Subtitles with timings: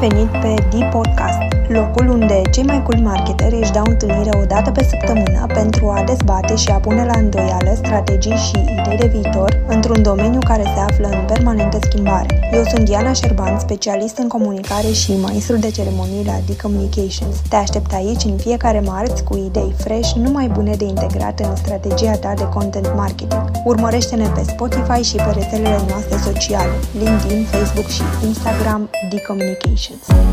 [0.00, 4.84] venit pe D-Podcast, locul unde cei mai cool marketeri își dau întâlnire o dată pe
[4.90, 10.02] săptămână pentru a dezbate și a pune la îndoială strategii și idei de viitor într-un
[10.02, 12.50] domeniu care se află în permanentă schimbare.
[12.52, 17.36] Eu sunt Diana Șerban, specialist în comunicare și maestru de ceremonii la D-Communications.
[17.48, 22.12] Te aștept aici în fiecare marți cu idei fresh, numai bune de integrat în strategia
[22.12, 23.50] ta de content marketing.
[23.64, 28.88] Urmărește-ne pe Spotify și pe rețelele noastre sociale, LinkedIn, Facebook și Instagram
[29.90, 30.30] D-Communications.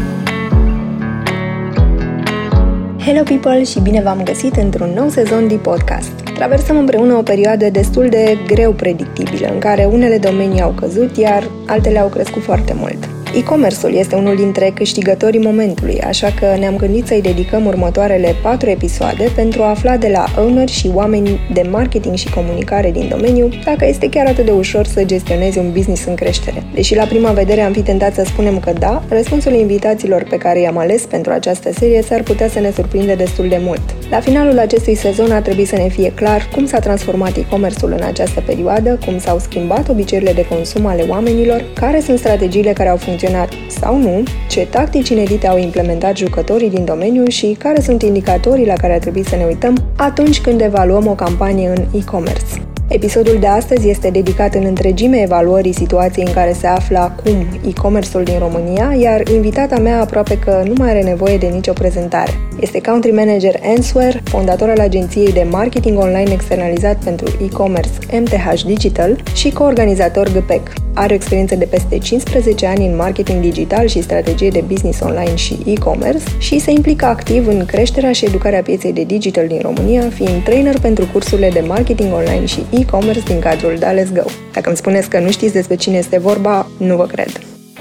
[3.06, 6.12] Hello people și bine v-am găsit într-un nou sezon de podcast.
[6.34, 11.44] Traversăm împreună o perioadă destul de greu predictibilă, în care unele domenii au căzut, iar
[11.68, 13.17] altele au crescut foarte mult.
[13.38, 19.32] E-commerce-ul este unul dintre câștigătorii momentului, așa că ne-am gândit să-i dedicăm următoarele patru episoade
[19.36, 23.86] pentru a afla de la owner și oameni de marketing și comunicare din domeniu dacă
[23.86, 26.64] este chiar atât de ușor să gestionezi un business în creștere.
[26.74, 30.60] Deși la prima vedere am fi tentat să spunem că da, răspunsul invitaților pe care
[30.60, 33.82] i-am ales pentru această serie s-ar putea să ne surprinde destul de mult.
[34.10, 38.04] La finalul acestui sezon ar trebui să ne fie clar cum s-a transformat e-commerce-ul în
[38.04, 42.98] această perioadă, cum s-au schimbat obiceiurile de consum ale oamenilor, care sunt strategiile care au
[42.98, 48.02] funcționat funcționat sau nu, ce tactici inedite au implementat jucătorii din domeniu și care sunt
[48.02, 52.77] indicatorii la care ar trebui să ne uităm atunci când evaluăm o campanie în e-commerce.
[52.90, 58.24] Episodul de astăzi este dedicat în întregime evaluării situației în care se află acum e-commerce-ul
[58.24, 62.32] din România, iar invitata mea aproape că nu mai are nevoie de nicio prezentare.
[62.60, 69.24] Este country manager Answer, fondator al agenției de marketing online externalizat pentru e-commerce MTH Digital
[69.34, 70.74] și coorganizator GPEC.
[70.94, 75.36] Are o experiență de peste 15 ani în marketing digital și strategie de business online
[75.36, 80.10] și e-commerce și se implică activ în creșterea și educarea pieței de digital din România,
[80.10, 84.24] fiind trainer pentru cursurile de marketing online și e-commerce din cadrul Da Let's Go.
[84.54, 87.32] Dacă îmi spuneți că nu știți despre cine este vorba, nu vă cred.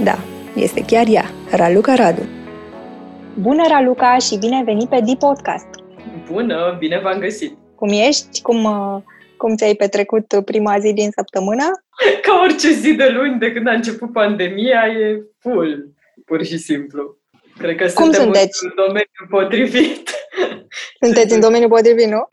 [0.02, 0.19] Da,
[0.55, 2.23] este chiar ea, Raluca Radu.
[3.40, 5.67] Bună, Raluca, și bine ai venit pe D-Podcast!
[6.33, 7.57] Bună, bine v-am găsit!
[7.74, 8.42] Cum ești?
[8.42, 9.02] Cum, uh,
[9.36, 11.64] cum ți-ai petrecut prima zi din săptămână?
[12.23, 15.89] Ca orice zi de luni de când a început pandemia, e full,
[16.24, 17.17] pur și simplu.
[17.58, 18.64] Cred că Cum suntem sunteți?
[18.64, 20.11] în domeniul potrivit.
[21.01, 22.29] Sunteți în domeniul potrivit, nu?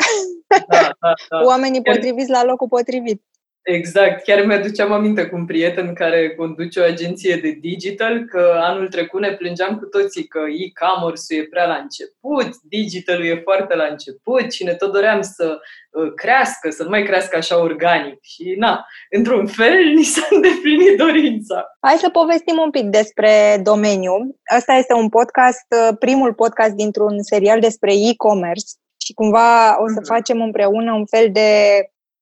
[0.67, 1.39] Da, da, da.
[1.49, 3.21] Oamenii potriviți la locul potrivit.
[3.63, 4.23] Exact.
[4.23, 9.21] Chiar mi-aduceam aminte cu un prieten care conduce o agenție de digital că anul trecut
[9.21, 14.51] ne plângeam cu toții că e-commerce-ul e prea la început, digitalul e foarte la început
[14.51, 15.59] și ne tot doream să
[15.91, 18.17] uh, crească, să nu mai crească așa organic.
[18.21, 21.65] Și na, într-un fel ni s-a îndeplinit dorința.
[21.79, 24.13] Hai să povestim un pic despre domeniu.
[24.57, 28.71] Asta este un podcast, uh, primul podcast dintr-un serial despre e-commerce
[29.05, 30.13] și cumva o să mhm.
[30.13, 31.49] facem împreună un fel de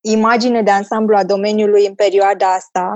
[0.01, 2.91] imagine de ansamblu a domeniului în perioada asta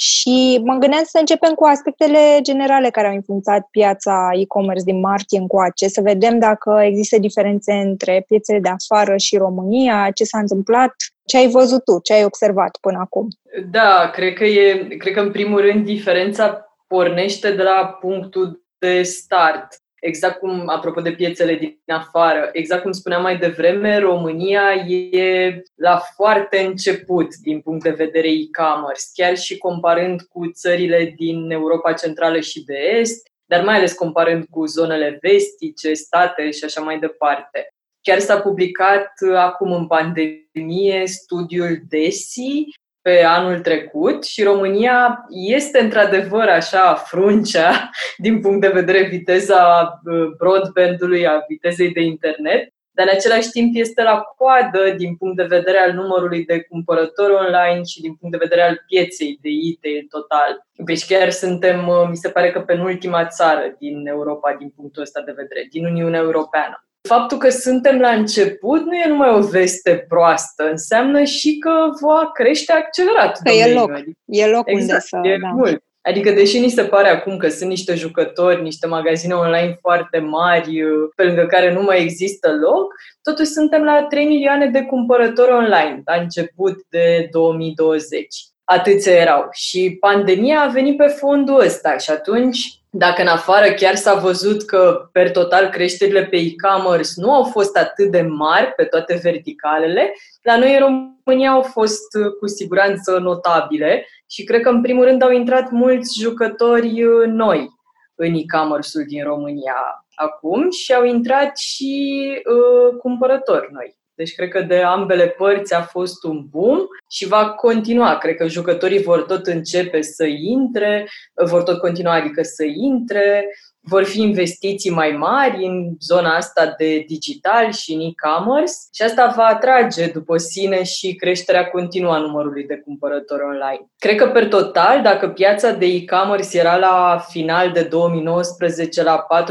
[0.00, 5.38] și mă gândeam să începem cu aspectele generale care au influențat piața e-commerce din martie
[5.38, 10.94] încoace, să vedem dacă există diferențe între piețele de afară și România, ce s-a întâmplat,
[11.24, 13.28] ce ai văzut tu, ce ai observat până acum.
[13.70, 19.02] Da, cred că, e, cred că în primul rând diferența pornește de la punctul de
[19.02, 19.68] start.
[20.00, 25.96] Exact cum, apropo de piețele din afară, exact cum spuneam mai devreme, România e la
[26.14, 32.40] foarte început din punct de vedere e-commerce, chiar și comparând cu țările din Europa Centrală
[32.40, 37.68] și de Est, dar mai ales comparând cu zonele vestice, state și așa mai departe.
[38.00, 42.64] Chiar s-a publicat acum în pandemie studiul DESI,
[43.02, 47.90] pe anul trecut și România este într-adevăr așa fruncea
[48.26, 53.76] din punct de vedere viteza uh, broadbandului, a vitezei de internet, dar în același timp
[53.76, 58.38] este la coadă din punct de vedere al numărului de cumpărători online și din punct
[58.38, 60.66] de vedere al pieței de IT total.
[60.72, 65.20] Deci chiar suntem, uh, mi se pare că penultima țară din Europa din punctul ăsta
[65.20, 70.04] de vedere, din Uniunea Europeană faptul că suntem la început nu e numai o veste
[70.08, 73.38] proastă, înseamnă și că va crește accelerat.
[73.42, 73.90] Că e loc,
[74.24, 75.18] e loc exact, unde să...
[75.22, 75.48] E da.
[75.48, 75.82] mult.
[76.08, 80.80] Adică, deși ni se pare acum că sunt niște jucători, niște magazine online foarte mari,
[81.16, 86.02] pe lângă care nu mai există loc, totuși suntem la 3 milioane de cumpărători online
[86.04, 88.26] la început de 2020.
[88.64, 89.48] Atâția erau.
[89.52, 94.62] Și pandemia a venit pe fondul ăsta și atunci dacă în afară chiar s-a văzut
[94.62, 100.12] că, per total, creșterile pe e-commerce nu au fost atât de mari pe toate verticalele,
[100.42, 102.06] la noi în România au fost
[102.40, 107.68] cu siguranță notabile și cred că, în primul rând, au intrat mulți jucători uh, noi
[108.14, 109.76] în e-commerce-ul din România
[110.14, 113.97] acum și au intrat și uh, cumpărători noi.
[114.18, 116.78] Deci cred că de ambele părți a fost un boom
[117.10, 118.18] și va continua.
[118.18, 121.08] Cred că jucătorii vor tot începe să intre,
[121.46, 123.44] vor tot continua, adică să intre,
[123.88, 129.32] vor fi investiții mai mari în zona asta de digital și în e-commerce și asta
[129.36, 133.90] va atrage după sine și creșterea continuă a numărului de cumpărători online.
[133.98, 139.26] Cred că, per total, dacă piața de e-commerce era la final de 2019 la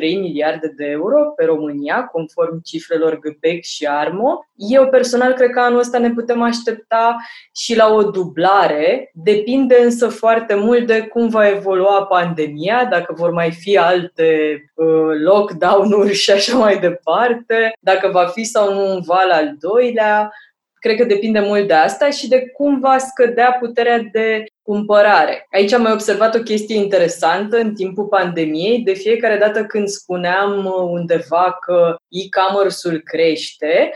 [0.00, 5.78] miliarde de euro pe România, conform cifrelor GPEC și ARMO, eu personal cred că anul
[5.78, 7.16] ăsta ne putem aștepta
[7.54, 9.10] și la o dublare.
[9.14, 15.20] Depinde însă foarte mult de cum va evolua pandemia, dacă vor mai fi alte uh,
[15.24, 20.32] lockdown-uri și așa mai departe, dacă va fi sau nu un val al doilea.
[20.80, 25.46] Cred că depinde mult de asta și de cum va scădea puterea de cumpărare.
[25.52, 28.78] Aici am mai observat o chestie interesantă în timpul pandemiei.
[28.78, 33.90] De fiecare dată când spuneam undeva că e-commerce-ul crește,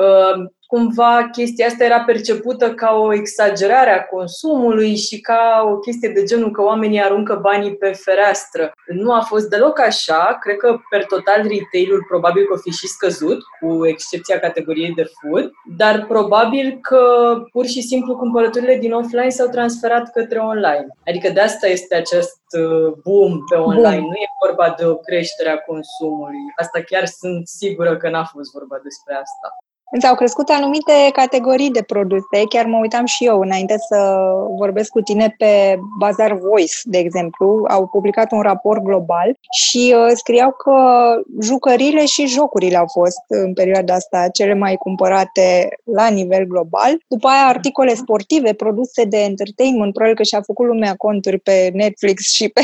[0.00, 6.08] uh, cumva chestia asta era percepută ca o exagerare a consumului și ca o chestie
[6.08, 8.72] de genul că oamenii aruncă banii pe fereastră.
[8.86, 10.36] Nu a fost deloc așa.
[10.40, 15.10] Cred că, per total, retail-ul probabil că o fi și scăzut, cu excepția categoriei de
[15.18, 17.02] food, dar probabil că
[17.52, 20.86] pur și simplu cumpărăturile din offline s-au transferat către online.
[21.06, 24.00] Adică de asta este acest uh, boom pe online.
[24.00, 24.10] Boom.
[24.12, 26.44] Nu e vorba de o creștere a consumului.
[26.56, 29.48] Asta chiar sunt sigură că n-a fost vorba despre asta.
[29.90, 32.42] Însă au crescut anumite categorii de produse.
[32.48, 34.18] Chiar mă uitam și eu înainte să
[34.58, 37.64] vorbesc cu tine pe Bazar Voice, de exemplu.
[37.68, 40.74] Au publicat un raport global și uh, scriau că
[41.42, 46.98] jucările și jocurile au fost în perioada asta cele mai cumpărate la nivel global.
[47.08, 52.32] După aia articole sportive, produse de entertainment, probabil că și-a făcut lumea conturi pe Netflix
[52.32, 52.60] și pe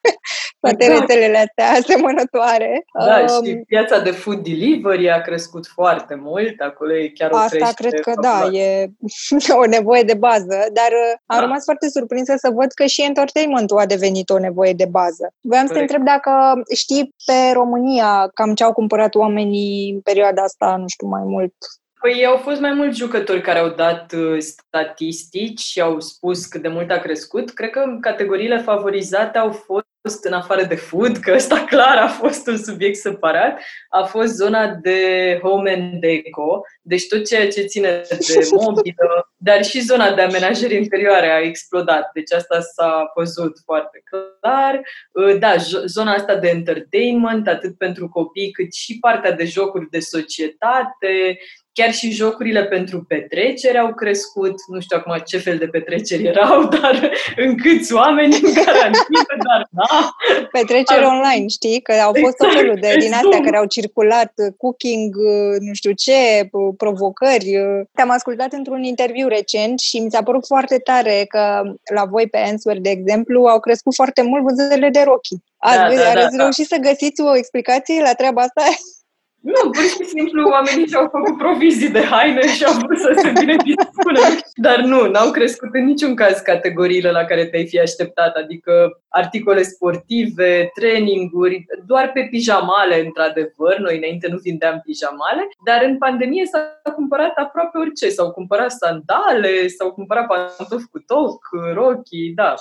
[0.60, 1.00] toate exact.
[1.00, 2.84] rețelele astea asemănătoare.
[3.06, 7.36] Da, um, și piața de food delivery a crescut foarte mult, acolo e chiar o
[7.36, 8.86] Asta cred că da, e
[9.62, 11.40] o nevoie de bază, dar uh, am da.
[11.40, 15.34] rămas foarte surprinsă să văd că și entertainmentul a devenit o nevoie de bază.
[15.40, 16.30] Voiam să te întreb dacă
[16.74, 21.54] știi pe România cam ce au cumpărat oamenii în perioada asta, nu știu, mai mult
[22.00, 26.62] Păi au fost mai mulți jucători care au dat uh, statistici și au spus cât
[26.62, 27.50] de mult a crescut.
[27.50, 32.46] Cred că categoriile favorizate au fost în afară de food, că ăsta clar a fost
[32.46, 38.02] un subiect separat, a fost zona de home and deco, deci tot ceea ce ține
[38.08, 44.02] de mobilă, dar și zona de amenajări interioare a explodat, deci asta s-a văzut foarte
[44.04, 44.80] clar.
[45.12, 45.56] Uh, da,
[45.86, 51.38] zona asta de entertainment, atât pentru copii cât și partea de jocuri de societate,
[51.78, 54.54] Chiar și jocurile pentru petreceri au crescut.
[54.66, 59.68] Nu știu acum ce fel de petreceri erau, dar în câți oameni în garantie, dar
[59.70, 60.10] da.
[60.52, 61.12] Petreceri Ar...
[61.12, 61.80] online, știi?
[61.80, 63.24] Că au fost tot felul de din exact.
[63.24, 65.14] astea care au circulat, cooking,
[65.58, 67.50] nu știu ce, provocări.
[67.94, 71.62] Te-am ascultat într-un interviu recent și mi s-a părut foarte tare că
[71.94, 75.42] la voi pe Answer, de exemplu, au crescut foarte mult vânzările de rochi.
[75.58, 76.42] Ați, da, da, da, da.
[76.42, 78.62] reușit să găsiți o explicație la treaba asta?
[79.40, 83.32] Nu, pur și simplu oamenii și-au făcut provizii de haine și au vrut să se
[83.40, 84.20] bine dispună.
[84.54, 89.62] Dar nu, n-au crescut în niciun caz categoriile la care te-ai fi așteptat, adică articole
[89.62, 93.78] sportive, traininguri, doar pe pijamale, într-adevăr.
[93.78, 98.08] Noi înainte nu vindeam pijamale, dar în pandemie s-a cumpărat aproape orice.
[98.08, 102.54] S-au cumpărat sandale, s-au cumpărat pantofi cu toc, rochii, da.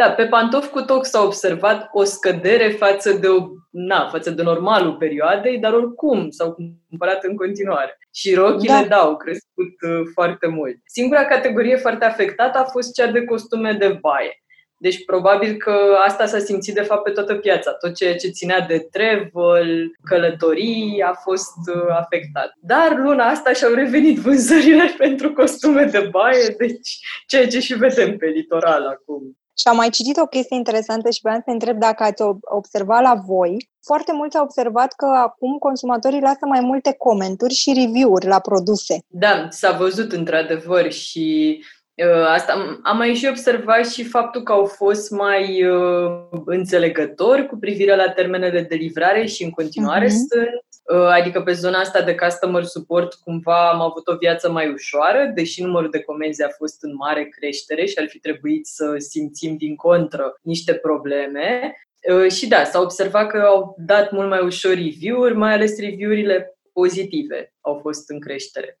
[0.00, 4.42] Da, pe pantofi cu toc s-a observat o scădere față de, o, na, față de
[4.42, 7.98] normalul perioadei, dar oricum s-au cumpărat în continuare.
[8.14, 10.76] Și rochile, da, da au crescut uh, foarte mult.
[10.84, 14.42] Singura categorie foarte afectată a fost cea de costume de baie.
[14.76, 17.72] Deci probabil că asta s-a simțit de fapt pe toată piața.
[17.72, 22.52] Tot ceea ce ținea de travel, călătorii a fost uh, afectat.
[22.60, 28.16] Dar luna asta și-au revenit vânzările pentru costume de baie, deci ceea ce și vedem
[28.16, 29.34] pe litoral acum.
[29.60, 33.14] Și am mai citit o chestie interesantă și vreau să întreb dacă ați observat la
[33.26, 33.68] voi.
[33.86, 38.98] Foarte mulți au observat că acum consumatorii lasă mai multe comenturi și review-uri la produse.
[39.06, 41.79] Da, s-a văzut într-adevăr și uh,
[42.26, 46.10] Asta am mai și observat și faptul că au fost mai uh,
[46.44, 50.26] înțelegători cu privire la termenele de livrare și în continuare uh-huh.
[50.28, 50.64] sunt.
[50.98, 55.32] Uh, adică pe zona asta de customer support cumva am avut o viață mai ușoară,
[55.34, 59.56] deși numărul de comenzi a fost în mare creștere și ar fi trebuit să simțim
[59.56, 61.74] din contră niște probleme.
[62.12, 66.58] Uh, și da, s-a observat că au dat mult mai ușor review-uri, mai ales review-urile
[66.72, 68.80] pozitive au fost în creștere.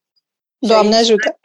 [0.60, 1.38] Doamne ajută!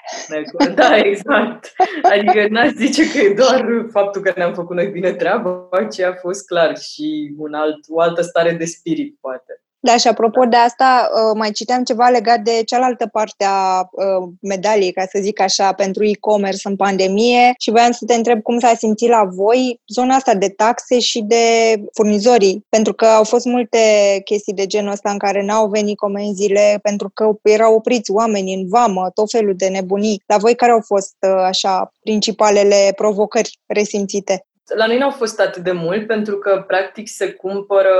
[0.75, 1.73] Da, exact.
[2.01, 6.13] Adică n-aș zice că e doar faptul că ne-am făcut noi bine treaba, ci a
[6.13, 9.64] fost clar și un alt, o altă stare de spirit, poate.
[9.85, 14.29] Da, și apropo de asta, uh, mai citeam ceva legat de cealaltă parte a uh,
[14.41, 18.59] medaliei, ca să zic așa, pentru e-commerce în pandemie și voiam să te întreb cum
[18.59, 23.45] s-a simțit la voi zona asta de taxe și de furnizorii, pentru că au fost
[23.45, 23.77] multe
[24.23, 28.67] chestii de genul ăsta în care n-au venit comenzile pentru că erau opriți oameni în
[28.67, 30.21] vamă, tot felul de nebunii.
[30.25, 34.45] La voi care au fost uh, așa principalele provocări resimțite?
[34.75, 37.95] La noi n-au fost atât de mult pentru că practic se cumpără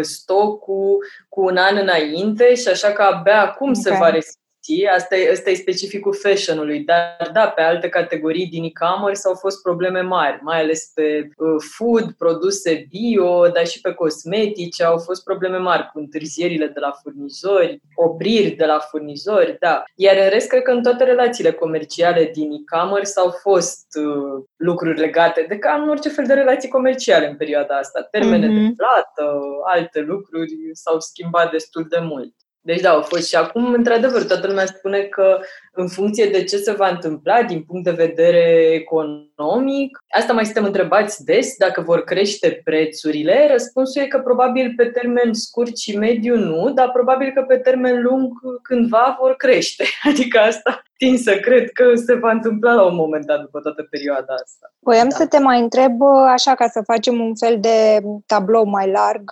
[0.00, 3.82] stocul cu un an înainte și așa că abia acum okay.
[3.82, 4.86] se va resimți știi?
[4.86, 9.62] Asta e, asta e specificul fashion-ului, dar da, pe alte categorii din e-commerce au fost
[9.62, 15.24] probleme mari, mai ales pe uh, food, produse bio, dar și pe cosmetice au fost
[15.24, 19.82] probleme mari cu întârzierile de la furnizori, opriri de la furnizori, da.
[19.94, 24.98] Iar în rest, cred că în toate relațiile comerciale din e-commerce au fost uh, lucruri
[24.98, 28.02] legate de ca în orice fel de relații comerciale în perioada asta.
[28.10, 28.68] Termene mm-hmm.
[28.68, 32.34] de plată, alte lucruri s-au schimbat destul de mult.
[32.64, 35.38] Deci da, au fost și acum, într-adevăr, toată lumea spune că
[35.72, 40.64] în funcție de ce se va întâmpla din punct de vedere economic, asta mai suntem
[40.64, 46.36] întrebați des, dacă vor crește prețurile, răspunsul e că probabil pe termen scurt și mediu
[46.36, 49.84] nu, dar probabil că pe termen lung cândva vor crește.
[50.10, 53.82] Adică asta tin să cred că se va întâmpla la un moment dat după toată
[53.90, 54.72] perioada asta.
[54.78, 55.16] Voiam da.
[55.16, 59.30] să te mai întreb, așa ca să facem un fel de tablou mai larg,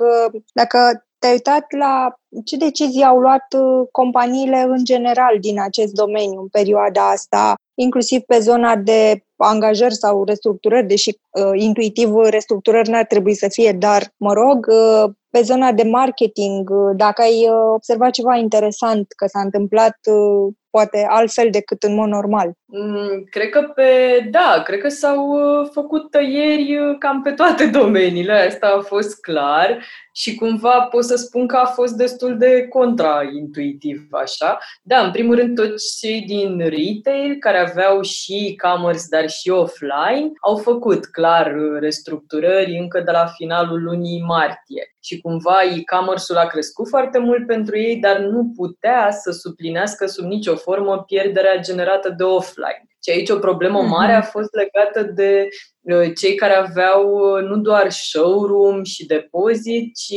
[0.53, 6.41] dacă te-ai uitat la ce decizii au luat uh, companiile în general din acest domeniu
[6.41, 13.05] în perioada asta, inclusiv pe zona de angajări sau restructurări, deși uh, intuitiv restructurări n-ar
[13.05, 17.55] trebui să fie, dar, mă rog, uh, pe zona de marketing, uh, dacă ai uh,
[17.75, 22.53] observat ceva interesant că s-a întâmplat uh, poate altfel decât în mod normal.
[22.65, 23.91] Mm, cred că pe,
[24.31, 25.39] da, cred că s-au
[25.73, 31.47] făcut tăieri cam pe toate domeniile, asta a fost clar și cumva pot să spun
[31.47, 34.59] că a fost destul de contraintuitiv așa.
[34.83, 40.31] Da, în primul rând toți cei din retail care aveau și e-commerce, dar și offline,
[40.41, 44.95] au făcut clar restructurări încă de la finalul lunii martie.
[45.01, 50.25] Și cumva e-commerce-ul a crescut foarte mult pentru ei, dar nu putea să suplinească sub
[50.25, 52.85] nicio formă pierderea generată de offline.
[53.05, 53.89] Și aici o problemă mhm.
[53.91, 55.49] mare a fost legată de
[55.81, 60.15] uh, cei care aveau uh, nu doar showroom și depozit, ci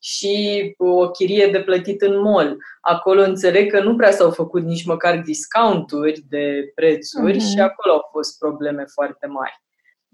[0.00, 2.56] și o chirie de plătit în mall.
[2.80, 7.50] Acolo înțeleg că nu prea s-au făcut nici măcar discounturi de prețuri uh-huh.
[7.52, 9.62] și acolo au fost probleme foarte mari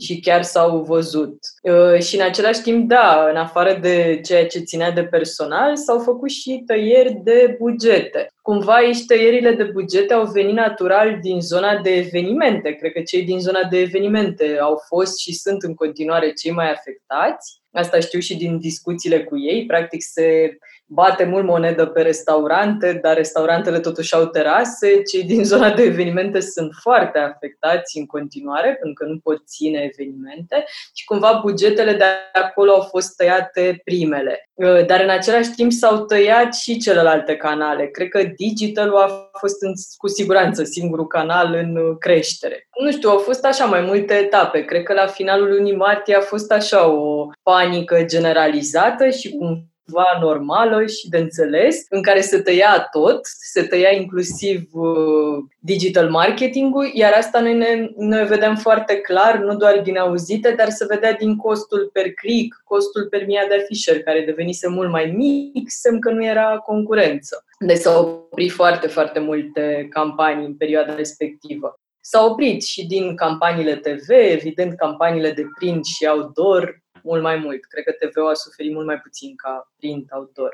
[0.00, 1.38] și chiar s-au văzut.
[1.62, 5.98] Uh, și în același timp, da, în afară de ceea ce ținea de personal, s-au
[5.98, 8.32] făcut și tăieri de bugete.
[8.42, 12.70] Cumva aici tăierile de bugete au venit natural din zona de evenimente.
[12.70, 16.70] Cred că cei din zona de evenimente au fost și sunt în continuare cei mai
[16.70, 17.60] afectați.
[17.72, 19.66] Asta știu și din discuțiile cu ei.
[19.66, 20.58] Practic se
[20.92, 25.02] bate mult monedă pe restaurante, dar restaurantele totuși au terase.
[25.02, 29.90] Cei din zona de evenimente sunt foarte afectați în continuare, pentru că nu pot ține
[29.92, 34.48] evenimente și cumva bugetele de acolo au fost tăiate primele.
[34.54, 37.86] Uh, dar în același timp s-au tăiat și celelalte canale.
[37.86, 42.68] Cred că digitalul a fost în, cu siguranță singurul canal în creștere.
[42.80, 44.60] Nu știu, au fost așa mai multe etape.
[44.64, 50.18] Cred că la finalul lunii martie a fost așa o panică generalizată și cum cumva
[50.20, 56.90] normală și de înțeles, în care se tăia tot, se tăia inclusiv uh, digital marketing-ul,
[56.92, 61.12] iar asta noi, ne, noi vedem foarte clar, nu doar din auzite, dar se vedea
[61.12, 66.00] din costul per click, costul per mia de afișări, care devenise mult mai mic, semn
[66.00, 67.44] că nu era concurență.
[67.58, 71.80] Deci s-au oprit foarte, foarte multe campanii în perioada respectivă.
[72.00, 77.64] S-au oprit și din campaniile TV, evident campaniile de print și outdoor, mult mai mult.
[77.64, 80.52] Cred că TV-ul a suferit mult mai puțin ca print outdoor.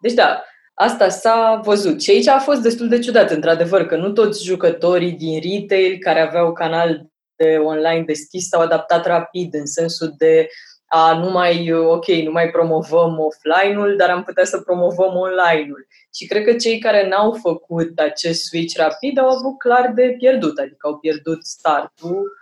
[0.00, 2.02] Deci da, asta s-a văzut.
[2.02, 6.20] Și aici a fost destul de ciudat, într-adevăr, că nu toți jucătorii din retail care
[6.20, 10.48] aveau canal de online deschis s-au adaptat rapid în sensul de
[10.88, 15.86] a nu mai, ok, nu mai promovăm offline-ul, dar am putea să promovăm online-ul.
[16.14, 20.58] Și cred că cei care n-au făcut acest switch rapid au avut clar de pierdut,
[20.58, 22.32] adică au pierdut startul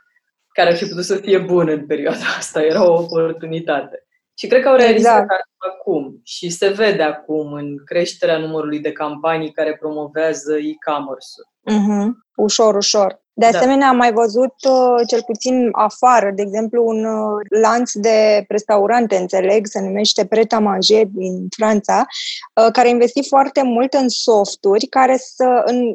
[0.55, 2.63] care ar fi putut să fie bun în perioada asta.
[2.63, 4.07] Era o oportunitate.
[4.37, 5.49] Și cred că au realizat exact.
[5.57, 11.47] acum și se vede acum în creșterea numărului de campanii care promovează e-commerce-ul.
[11.71, 12.09] Mm-hmm.
[12.37, 13.23] Ușor, ușor.
[13.37, 13.59] De da.
[13.59, 19.17] asemenea, am mai văzut, uh, cel puțin afară, de exemplu, un uh, lanț de restaurante,
[19.17, 22.07] înțeleg, se numește Pret a Manger din Franța,
[22.55, 25.95] uh, care a investit foarte mult în softuri care să, în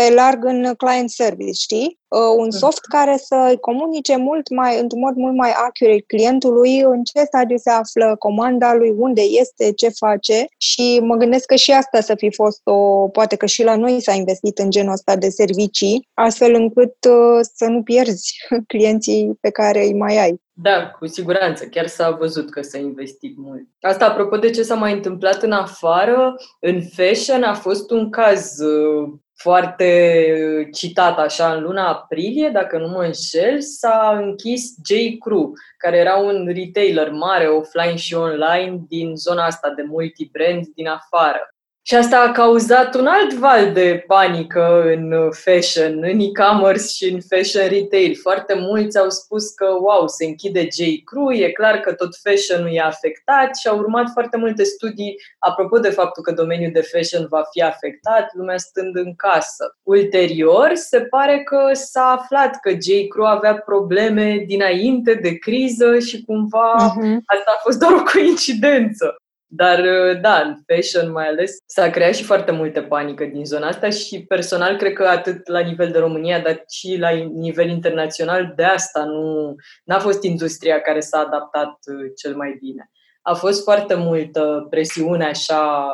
[0.00, 1.98] pe larg în client service, știi?
[2.08, 2.56] Uh, un mhm.
[2.56, 7.56] soft care să comunice mult mai, într-un mod mult mai accurate clientului în ce stadiu
[7.56, 12.14] se află comanda lui, unde este, ce face și mă gândesc că și asta să
[12.14, 16.08] fi fost o, poate că și la noi s-a investit în genul ăsta de servicii,
[16.14, 18.34] astfel încât uh, să nu pierzi
[18.72, 20.40] clienții pe care îi mai ai.
[20.52, 21.64] Da, cu siguranță.
[21.64, 23.62] Chiar s-a văzut că s-a investit mult.
[23.80, 28.58] Asta, apropo de ce s-a mai întâmplat în afară, în fashion a fost un caz
[28.58, 29.08] uh,
[29.42, 35.18] foarte citat așa în luna aprilie, dacă nu mă înșel, s-a închis J.
[35.18, 40.88] Crew, care era un retailer mare offline și online din zona asta de multi-brand din
[40.88, 41.54] afară.
[41.90, 47.20] Și asta a cauzat un alt val de panică în fashion, în e-commerce și în
[47.28, 48.16] fashion retail.
[48.22, 50.78] Foarte mulți au spus că, wow, se închide J.
[51.04, 55.14] Crew, e clar că tot fashion nu e afectat și au urmat foarte multe studii
[55.38, 59.76] apropo de faptul că domeniul de fashion va fi afectat, lumea stând în casă.
[59.82, 63.08] Ulterior, se pare că s-a aflat că J.
[63.08, 67.16] Crew avea probleme dinainte de criză și cumva uh-huh.
[67.24, 69.14] asta a fost doar o coincidență.
[69.52, 73.66] Dar, uh, da, în fashion mai ales, s-a creat și foarte multă panică din zona
[73.66, 78.52] asta și personal cred că atât la nivel de România, dar și la nivel internațional,
[78.56, 79.56] de asta nu
[79.94, 82.90] a fost industria care s-a adaptat uh, cel mai bine.
[83.22, 85.88] A fost foarte multă presiune așa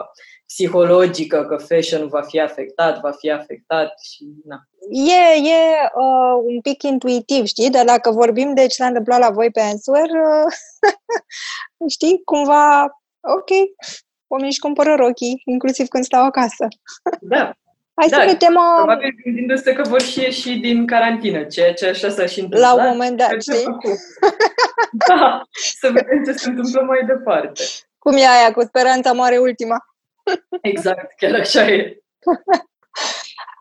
[0.47, 4.59] psihologică că fashion va fi afectat, va fi afectat și na.
[4.91, 5.61] E, e
[5.95, 7.71] uh, un pic intuitiv, știi?
[7.71, 10.53] Dar dacă vorbim de ce s-a întâmplat la voi pe Answer, uh,
[11.95, 12.91] știi, cumva
[13.35, 13.51] ok,
[14.27, 16.67] oamenii își cumpără rochii, inclusiv când stau acasă.
[17.21, 17.53] Da.
[18.01, 18.55] Hai da, să vedem...
[18.55, 18.77] Uh...
[18.77, 22.77] Probabil gândindu-se că vor și ieși din carantină, ceea ce așa s-a și întâmplat.
[22.77, 23.65] La un moment dat, știi?
[25.09, 25.43] da,
[25.81, 27.63] să vedem ce se întâmplă mai departe.
[27.99, 29.77] Cum e aia cu speranța mare ultima?
[30.63, 31.97] exact, chiar așa e.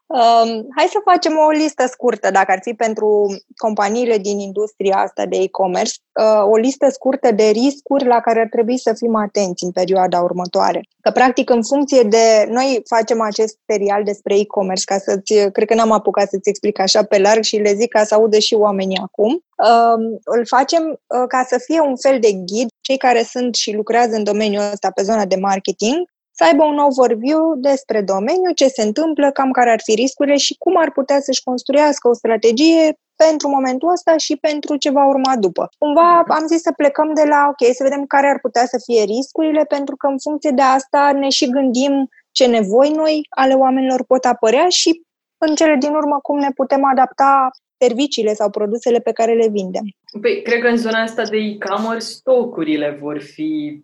[0.07, 5.25] Um, hai să facem o listă scurtă, dacă ar fi pentru companiile din industria asta
[5.25, 9.63] de e-commerce, uh, o listă scurtă de riscuri la care ar trebui să fim atenți
[9.63, 10.87] în perioada următoare.
[11.01, 12.47] Că, practic, în funcție de...
[12.49, 15.49] Noi facem acest serial despre e-commerce, ca să-ți...
[15.51, 18.39] Cred că n-am apucat să-ți explic așa pe larg și le zic ca să audă
[18.39, 19.31] și oamenii acum.
[19.31, 22.67] Um, îl facem uh, ca să fie un fel de ghid.
[22.81, 26.77] Cei care sunt și lucrează în domeniul ăsta pe zona de marketing să aibă un
[26.77, 31.19] overview despre domeniu, ce se întâmplă, cam care ar fi riscurile și cum ar putea
[31.19, 35.69] să-și construiască o strategie pentru momentul ăsta și pentru ce va urma după.
[35.77, 39.03] Cumva am zis să plecăm de la, ok, să vedem care ar putea să fie
[39.03, 44.03] riscurile, pentru că în funcție de asta ne și gândim ce nevoi noi ale oamenilor
[44.05, 45.01] pot apărea și
[45.37, 49.83] în cele din urmă cum ne putem adapta serviciile sau produsele pe care le vindem.
[50.21, 53.83] Păi, cred că în zona asta de e-commerce stocurile vor fi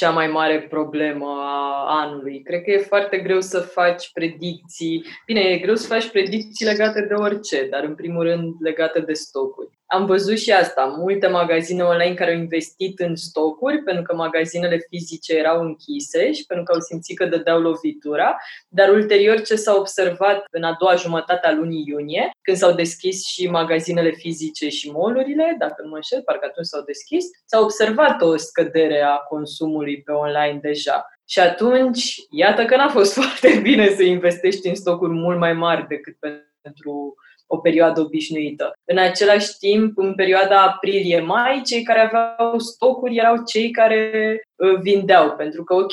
[0.00, 2.42] cea mai mare problemă a anului.
[2.42, 5.04] Cred că e foarte greu să faci predicții.
[5.26, 9.12] Bine, e greu să faci predicții legate de orice, dar în primul rând legate de
[9.12, 9.79] stocuri.
[9.92, 14.86] Am văzut și asta, multe magazine online care au investit în stocuri pentru că magazinele
[14.88, 18.36] fizice erau închise și pentru că au simțit că dădeau lovitura,
[18.68, 23.26] dar ulterior ce s-a observat în a doua jumătate a lunii iunie, când s-au deschis
[23.26, 28.22] și magazinele fizice și molurile, dacă nu mă înșel, parcă atunci s-au deschis, s-a observat
[28.22, 31.06] o scădere a consumului pe online deja.
[31.28, 35.86] Și atunci, iată că n-a fost foarte bine să investești în stocuri mult mai mari
[35.88, 36.16] decât
[36.62, 37.14] pentru
[37.52, 38.72] o perioadă obișnuită.
[38.84, 44.10] În același timp, în perioada aprilie-mai, cei care aveau stocuri erau cei care
[44.56, 45.92] uh, vindeau, pentru că, ok,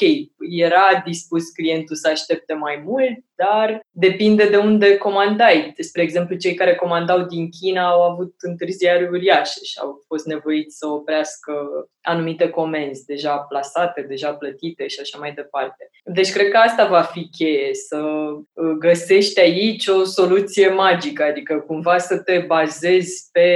[0.49, 5.73] era dispus clientul să aștepte mai mult, dar depinde de unde comandai.
[5.77, 10.77] Spre exemplu, cei care comandau din China au avut întârzieri uriașe și au fost nevoiți
[10.77, 11.53] să oprească
[12.01, 15.89] anumite comenzi deja plasate, deja plătite și așa mai departe.
[16.09, 21.63] Deci cred că asta va fi cheie, să uh, găsești aici o soluție magică, adică
[21.67, 23.49] cumva să te bazezi pe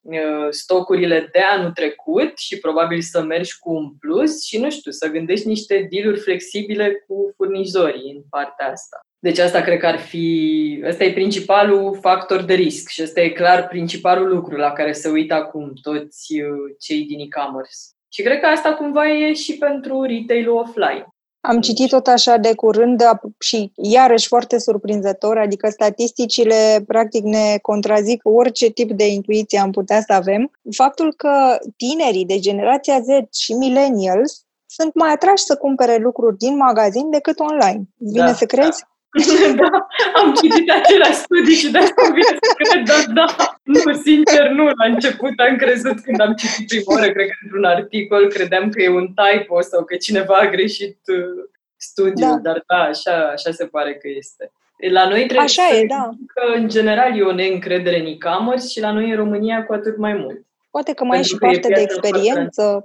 [0.00, 4.90] uh, stocurile de anul trecut și probabil să mergi cu un plus și, nu știu,
[4.90, 9.00] să gândești niște dealuri flexibile cu furnizorii în partea asta.
[9.18, 13.28] Deci asta cred că ar fi, ăsta e principalul factor de risc și ăsta e
[13.28, 17.76] clar principalul lucru la care se uită acum toți uh, cei din e-commerce.
[18.12, 21.13] Și cred că asta cumva e și pentru retail offline.
[21.46, 23.02] Am citit tot așa de curând
[23.38, 30.00] și iarăși foarte surprinzător, adică statisticile practic ne contrazic orice tip de intuiție am putea
[30.00, 30.50] să avem.
[30.76, 36.56] Faptul că tinerii de generația Z și millennials sunt mai atrași să cumpere lucruri din
[36.56, 37.82] magazin decât online.
[37.96, 38.80] Vine da, să crezi?
[38.80, 38.93] Da.
[39.60, 44.48] da, am citit același studii și de asta vine să cred, dar da, nu, sincer,
[44.48, 44.64] nu.
[44.64, 48.82] La început am crezut când am citit prima oară, cred că într-un articol, credeam că
[48.82, 52.38] e un typo sau că cineva a greșit uh, studiul, da.
[52.42, 54.52] dar da, așa, așa se pare că este.
[54.90, 56.10] La noi trebuie Așa să e, da.
[56.34, 59.96] că în general e o neîncredere în e-commerce și la noi în România cu atât
[59.96, 60.46] mai mult.
[60.70, 62.84] Poate că mai Pentru e și că e parte de piața experiență,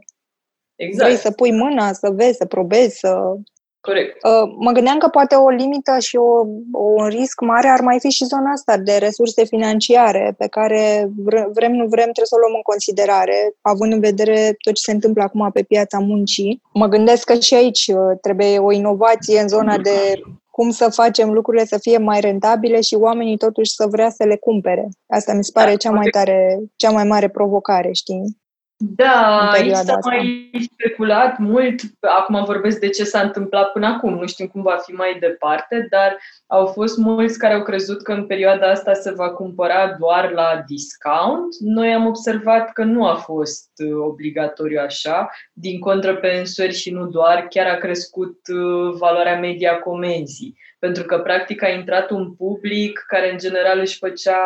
[0.76, 3.36] Exact, vrei să pui mâna, să vezi, să probezi, să...
[3.82, 4.24] corect.
[4.24, 8.10] Uh, Mă gândeam că poate o limită și o, un risc mare ar mai fi
[8.10, 12.39] și zona asta de resurse financiare pe care vre- vrem, nu vrem, trebuie să o
[12.39, 16.62] luăm în considerare, având în vedere tot ce se întâmplă acum pe piața muncii.
[16.74, 21.32] Mă gândesc că și aici uh, trebuie o inovație în zona de cum să facem
[21.32, 24.88] lucrurile să fie mai rentabile și oamenii totuși să vrea să le cumpere.
[25.08, 26.15] Asta mi se pare Da, cea mai corect.
[26.15, 28.38] tare, cea mai mare provocare, știi?
[28.82, 30.10] Da, în aici perioada s-a asta.
[30.10, 31.82] mai speculat mult.
[32.00, 34.13] Acum vorbesc de ce s-a întâmplat până acum.
[34.13, 38.12] Nu știm cum va fi mai departe, dar au fost mulți care au crezut că
[38.12, 41.56] în perioada asta se va cumpăra doar la discount.
[41.60, 45.30] Noi am observat că nu a fost uh, obligatoriu așa.
[45.54, 50.58] Din contră, pe însori și nu doar, chiar a crescut uh, valoarea media a comenzii.
[50.80, 54.39] Pentru că, practic, a intrat un public care, în general, își făcea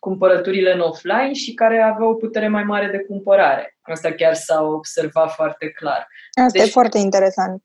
[0.00, 3.78] cumpărăturile în offline și care avea o putere mai mare de cumpărare.
[3.80, 6.08] Asta chiar s-a observat foarte clar.
[6.32, 7.62] Asta Deci- e foarte interesant.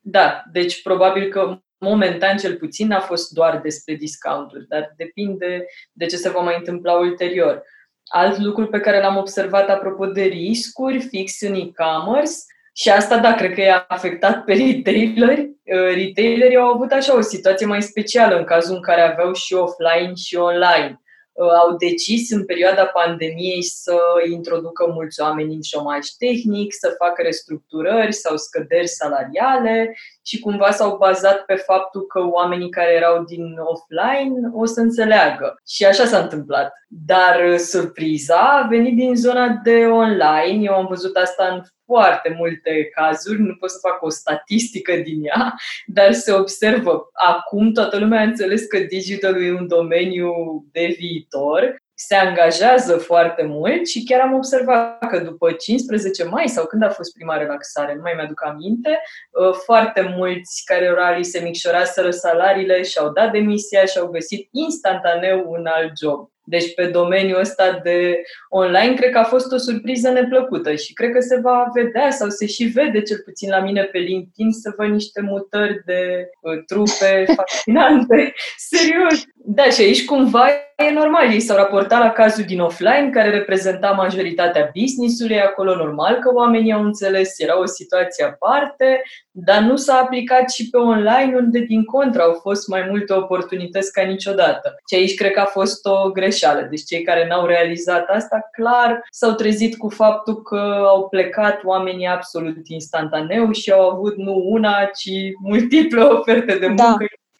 [0.00, 6.06] Da, deci probabil că momentan cel puțin a fost doar despre discounturi, dar depinde de
[6.06, 7.62] ce se va mai întâmpla ulterior.
[8.04, 12.32] Alt lucru pe care l-am observat apropo de riscuri fix în e-commerce,
[12.76, 15.40] și asta, da, cred că i-a afectat pe retaileri.
[15.40, 19.54] Uh, Retailerii au avut așa o situație mai specială în cazul în care aveau și
[19.54, 21.00] offline și online.
[21.34, 23.98] Uh, Au decis în perioada pandemiei să
[24.32, 30.96] introducă mulți oameni în șomaj tehnic, să facă restructurări sau scăderi salariale și cumva s-au
[30.96, 35.54] bazat pe faptul că oamenii care erau din offline o să înțeleagă.
[35.66, 36.72] Și așa s-a întâmplat.
[36.88, 40.64] Dar uh, surpriza a venit din zona de online.
[40.64, 45.24] Eu am văzut asta în foarte multe cazuri, nu pot să fac o statistică din
[45.24, 45.54] ea,
[45.96, 47.08] dar se observă.
[47.12, 50.32] Acum toată lumea a înțeles că digitalul e un domeniu
[50.72, 56.66] de viitor, se angajează foarte mult și chiar am observat că după 15 mai sau
[56.66, 61.24] când a fost prima relaxare, nu mai mi-aduc aminte, uh, foarte mulți care ora li
[61.24, 66.33] se micșoraseră salariile și-au dat demisia și au găsit instantaneu un alt job.
[66.44, 71.10] Deci pe domeniul ăsta de online cred că a fost o surpriză neplăcută și cred
[71.10, 74.74] că se va vedea sau se și vede cel puțin la mine pe LinkedIn să
[74.76, 78.32] văd niște mutări de uh, trupe fascinante.
[78.56, 79.22] Serios!
[79.46, 81.32] Da, și aici cumva e normal.
[81.32, 85.40] Ei s-au raportat la cazul din offline, care reprezenta majoritatea business-ului.
[85.40, 90.70] Acolo normal că oamenii au înțeles, era o situație aparte, dar nu s-a aplicat și
[90.70, 94.74] pe online, unde din contră au fost mai multe oportunități ca niciodată.
[94.90, 96.32] Și aici cred că a fost o greșeală.
[96.70, 102.06] Deci cei care n-au realizat asta, clar, s-au trezit cu faptul că au plecat oamenii
[102.06, 106.82] absolut instantaneu și au avut nu una, ci multiple oferte de muncă.
[106.82, 106.96] Da.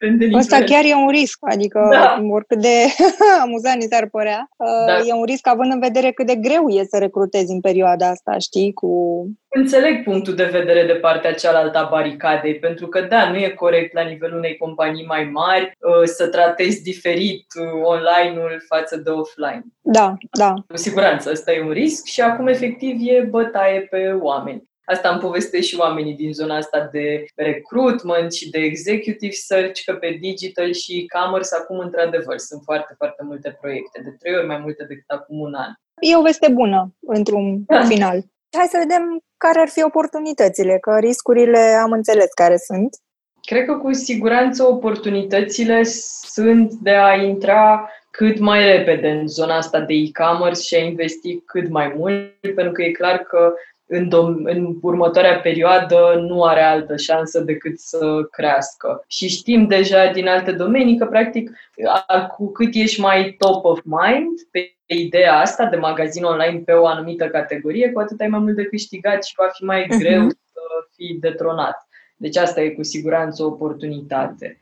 [0.07, 0.71] Indiferent de Ăsta nivel.
[0.73, 2.21] chiar e un risc, adică Da.
[2.31, 2.77] oricât de
[3.43, 4.49] amuzant ni s-ar părea,
[4.87, 4.99] Da.
[4.99, 8.39] e un risc având în vedere cât de greu e să recrutezi în perioada asta,
[8.39, 8.89] știi, cu...
[9.49, 13.95] Înțeleg punctul de vedere de partea cealaltă a baricadei, pentru că, da, nu e corect
[13.95, 19.63] la nivelul unei companii mai mari uh, să tratezi diferit uh, online-ul față de offline.
[19.81, 20.55] Da, da.
[20.69, 24.63] Cu siguranță, ăsta e un risc și acum, efectiv, e bătaie pe oameni.
[24.87, 29.95] Asta îmi povestesc și oamenii din zona asta de recruitment și de executive search, că
[29.95, 34.59] pe digital și e-commerce acum, într-adevăr, sunt foarte, foarte multe proiecte, de trei ori mai
[34.59, 35.73] multe decât acum un an.
[36.01, 37.85] E o veste bună, într-un Da.
[37.85, 38.23] final.
[38.57, 42.97] Hai să vedem care ar fi oportunitățile, că riscurile am înțeles care sunt.
[43.43, 45.83] Cred că cu siguranță oportunitățile
[46.33, 51.41] sunt de a intra cât mai repede în zona asta de e-commerce și a investi
[51.41, 53.55] cât mai mult, pentru că e clar că
[53.97, 59.05] în, dom- în următoarea perioadă nu are altă șansă decât să crească.
[59.09, 61.51] Și știm deja din alte domenii că, practic,
[62.07, 66.73] a- cu cât ești mai top of mind pe ideea asta de magazin online pe
[66.73, 69.99] o anumită categorie, cu atât ai mai mult de câștigat și va fi mai Mhm.
[69.99, 70.61] greu să
[70.97, 71.89] fii detronat.
[72.17, 74.59] Deci asta e cu siguranță o oportunitate.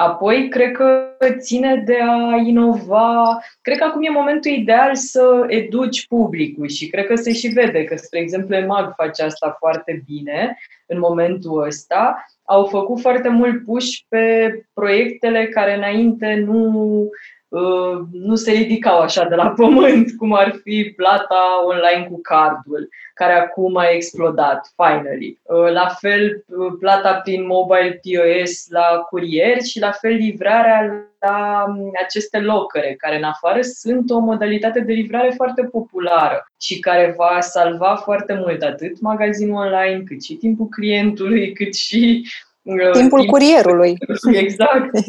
[0.00, 3.38] Apoi, cred că ține de a inova.
[3.60, 7.84] Cred că acum e momentul ideal să educi publicul și cred că se și vede
[7.84, 12.24] că, spre exemplu, EMAG face asta foarte bine în momentul ăsta.
[12.44, 17.08] Au făcut foarte mult push pe proiectele care înainte nu, uh,
[18.12, 23.32] nu se ridicau așa de la pământ, cum ar fi plata online cu cardul care
[23.32, 25.38] acum a explodat, finally.
[25.42, 31.64] Uh, La fel, uh, plata prin mobile POS la curier și la fel livrarea la
[31.68, 37.14] um, aceste locăre, care în afară sunt o modalitate de livrare foarte populară și care
[37.16, 42.28] va salva foarte mult atât magazinul online, cât și timpul clientului, cât și
[42.62, 43.96] uh, Timpul curierului.
[44.44, 44.90] Exact.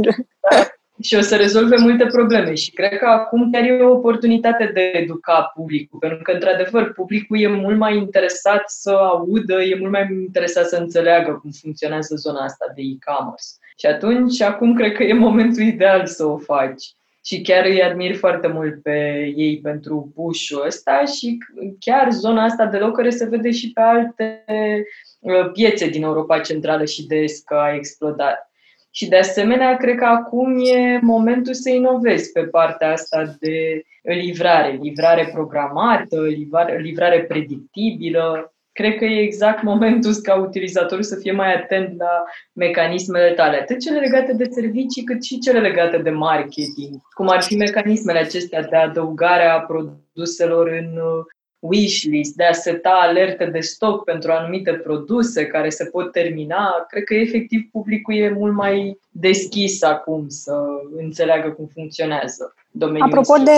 [0.52, 0.81] Da.
[1.02, 2.54] Și o să rezolve multe probleme.
[2.54, 6.94] Și cred că acum chiar e o oportunitate de a educa publicul, pentru că, într-adevăr,
[6.94, 12.16] publicul e mult mai interesat să audă, e mult mai interesat să înțeleagă cum funcționează
[12.16, 13.46] zona asta de e-commerce.
[13.78, 16.84] Și atunci, acum cred că e momentul ideal să o faci.
[17.26, 21.38] Și chiar îi admir foarte mult pe ei pentru push-ul ăsta și
[21.80, 24.46] chiar zona asta de locăre se vede și pe alte
[25.20, 28.51] uh, piețe din Europa Centrală și de Est că a explodat.
[28.92, 34.80] Și de asemenea, cred că acum e momentul să inovezi pe partea asta de livrare,
[34.82, 38.54] livrare programată, livrare, livrare predictibilă.
[38.72, 42.24] Cred că e exact momentul ca utilizatorul să fie mai atent la
[42.54, 47.42] mecanismele tale, atât cele legate de servicii, cât și cele legate de marketing, cum ar
[47.42, 51.00] fi mecanismele acestea de adăugare a produselor în
[51.62, 57.04] wishlist, de a seta alerte de stoc pentru anumite produse care se pot termina, cred
[57.04, 60.62] că efectiv publicul e mult mai deschis acum să
[60.98, 63.08] înțeleagă cum funcționează domeniul.
[63.08, 63.52] Apropo de,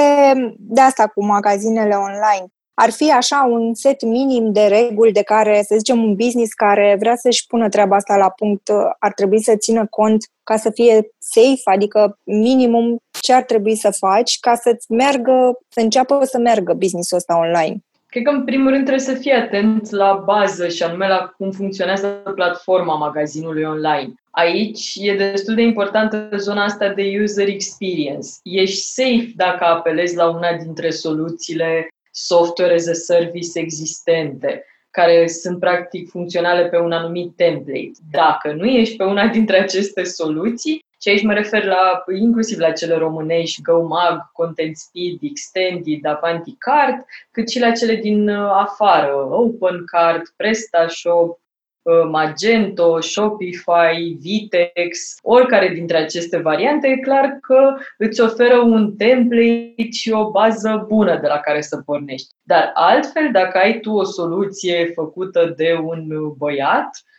[0.58, 5.63] de asta cu magazinele online, ar fi așa un set minim de reguli de care,
[5.68, 9.56] să zicem, un business care vrea să-și pună treaba asta la punct, ar trebui să
[9.56, 14.92] țină cont ca să fie safe, adică minimum ce ar trebui să faci ca să-ți
[14.92, 17.84] meargă, să înceapă să meargă businessul ăsta online.
[18.13, 21.52] Cred că, în primul rând, trebuie să fii atent la bază și anume la cum
[21.52, 24.13] funcționează platforma magazinului online.
[24.32, 28.28] Aici e destul de importantă zona asta de user experience.
[28.43, 35.60] Ești safe dacă apelezi la una dintre soluțiile software as a service existente care sunt
[35.60, 37.91] practic funcționale pe un anumit template.
[38.12, 42.72] Dacă nu ești pe una dintre aceste soluții, și aici mă refer la, inclusiv la
[42.72, 49.28] cele românești, GoMag, Content Speed, Extended, Avanti Card, cât și la cele din uh, afară,
[49.32, 51.39] OpenCard, PrestaShop,
[51.82, 59.92] uh, Magento, Shopify, Vitex, oricare dintre aceste variante, e clar că îți oferă un template
[59.92, 62.34] și o bază bună de la care să pornești.
[62.44, 67.12] Dar altfel, dacă ai tu o soluție făcută de un băiat, Uh,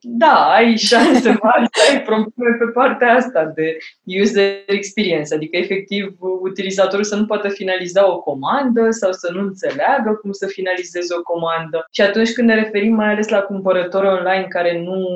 [0.00, 3.76] da, ai șanse mari să ai probleme pe partea asta de
[4.20, 10.18] user experience, adică efectiv utilizatorul să nu poată finaliza o comandă sau să nu înțeleagă
[10.20, 11.86] cum să finalizeze o comandă.
[11.90, 15.06] Și atunci când ne referim mai ales la cumpărători online care nu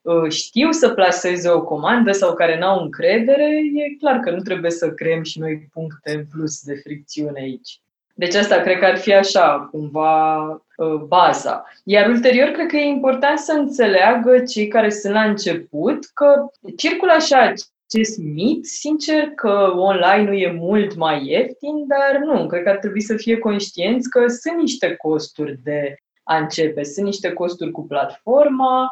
[0.00, 4.70] uh, știu să placeze o comandă sau care n-au încredere, e clar că nu trebuie
[4.70, 7.80] să creăm și noi puncte în plus de fricțiune aici.
[8.20, 10.46] Deci asta cred că ar fi așa, cumva,
[10.78, 11.64] ă, baza.
[11.84, 17.12] Iar ulterior, cred că e important să înțeleagă cei care sunt la început că circulă
[17.12, 17.52] așa
[17.86, 22.76] acest mit, sincer, că online nu e mult mai ieftin, dar nu, cred că ar
[22.76, 27.86] trebui să fie conștienți că sunt niște costuri de a începe, sunt niște costuri cu
[27.86, 28.90] platforma,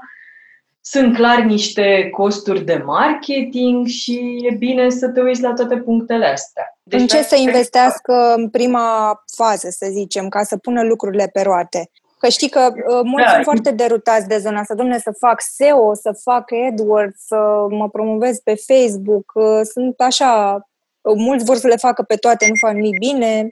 [0.81, 6.27] sunt clar niște costuri de marketing și e bine să te uiți la toate punctele
[6.27, 6.79] astea.
[6.83, 11.41] Deci, în ce să investească în prima fază, să zicem, ca să pună lucrurile pe
[11.41, 11.91] roate?
[12.19, 13.33] Că știi că uh, mulți da.
[13.33, 14.75] sunt foarte derutați de zona asta.
[14.75, 19.33] Domne, să fac SEO, să fac AdWords, să mă promovez pe Facebook.
[19.35, 20.55] Uh, sunt așa,
[21.01, 23.49] uh, mulți vor să le facă pe toate, nu fac nimic bine.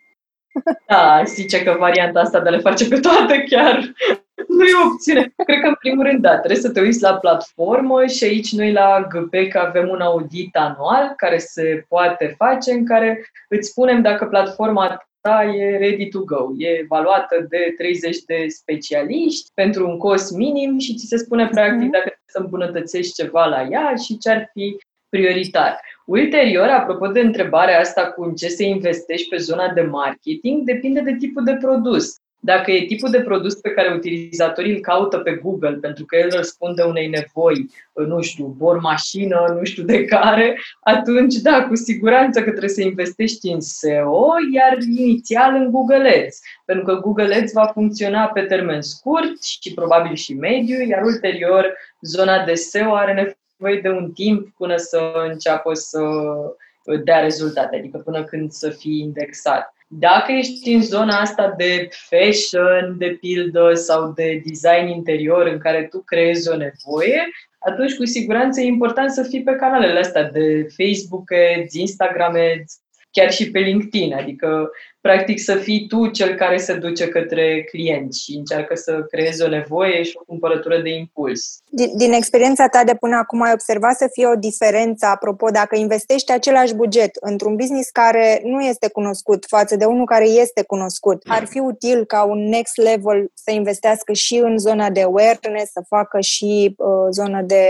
[0.87, 3.93] Da, zice că varianta asta de a le face pe toate chiar
[4.49, 5.33] nu e opțiune.
[5.44, 8.72] Cred că, în primul rând, da, trebuie să te uiți la platformă și aici noi
[8.72, 14.25] la GPEC avem un audit anual care se poate face, în care îți spunem dacă
[14.25, 16.49] platforma ta e ready to go.
[16.57, 21.81] E evaluată de 30 de specialiști pentru un cost minim și ți se spune, practic,
[21.81, 21.90] mhm.
[21.90, 24.77] dacă trebuie să îmbunătățești ceva la ea și ce ar fi
[25.09, 25.81] prioritar.
[26.07, 31.01] Ulterior, apropo de întrebarea asta cu în ce să investești pe zona de marketing, depinde
[31.01, 32.16] de tipul de produs.
[32.40, 36.31] Dacă e tipul de produs pe care utilizatorii îl caută pe Google, pentru că el
[36.31, 37.70] răspunde unei nevoi,
[38.07, 42.83] nu știu, bor mașină, nu știu de care, atunci, da, cu siguranță că trebuie să
[42.83, 46.40] investești în SEO, iar inițial în Google Ads.
[46.64, 51.77] Pentru că Google Ads va funcționa pe termen scurt și probabil și mediu, iar ulterior
[52.01, 53.12] zona de SEO are
[53.61, 56.01] nevoie de un timp până să înceapă să
[57.05, 59.76] dea rezultate, adică până când să fie indexat.
[59.88, 65.87] Dacă ești în zona asta de fashion, de pildă, sau de design interior în care
[65.90, 70.66] tu creezi o nevoie, atunci cu siguranță e important să fii pe canalele astea de
[70.77, 74.70] Facebook Ads, Instagram Ads, chiar și pe LinkedIn, adică
[75.07, 79.49] practic să fii tu cel care se duce către client și încearcă să creezi o
[79.49, 81.59] nevoie și o cumpărătură de impuls.
[81.69, 85.77] Din, din experiența ta de până acum ai observat să fie o diferență, apropo, dacă
[85.77, 91.23] investești același buget într-un business care nu este cunoscut față de unul care este cunoscut,
[91.27, 95.83] ar fi util ca un next level să investească și în zona de awareness, să
[95.88, 97.64] facă și uh, zona de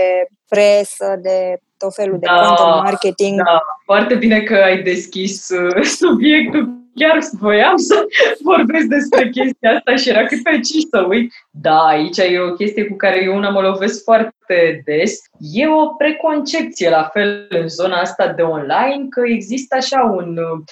[0.47, 3.37] presă, de tot felul de da, content marketing.
[3.37, 8.05] Da, foarte bine că ai deschis uh, subiectul chiar voiam să
[8.51, 11.33] vorbesc despre chestia asta și era cât pe aici să uit.
[11.61, 15.19] Da, aici e o chestie cu care eu una mă lovesc foarte des.
[15.39, 20.63] E o preconcepție la fel în zona asta de online că există așa un uh,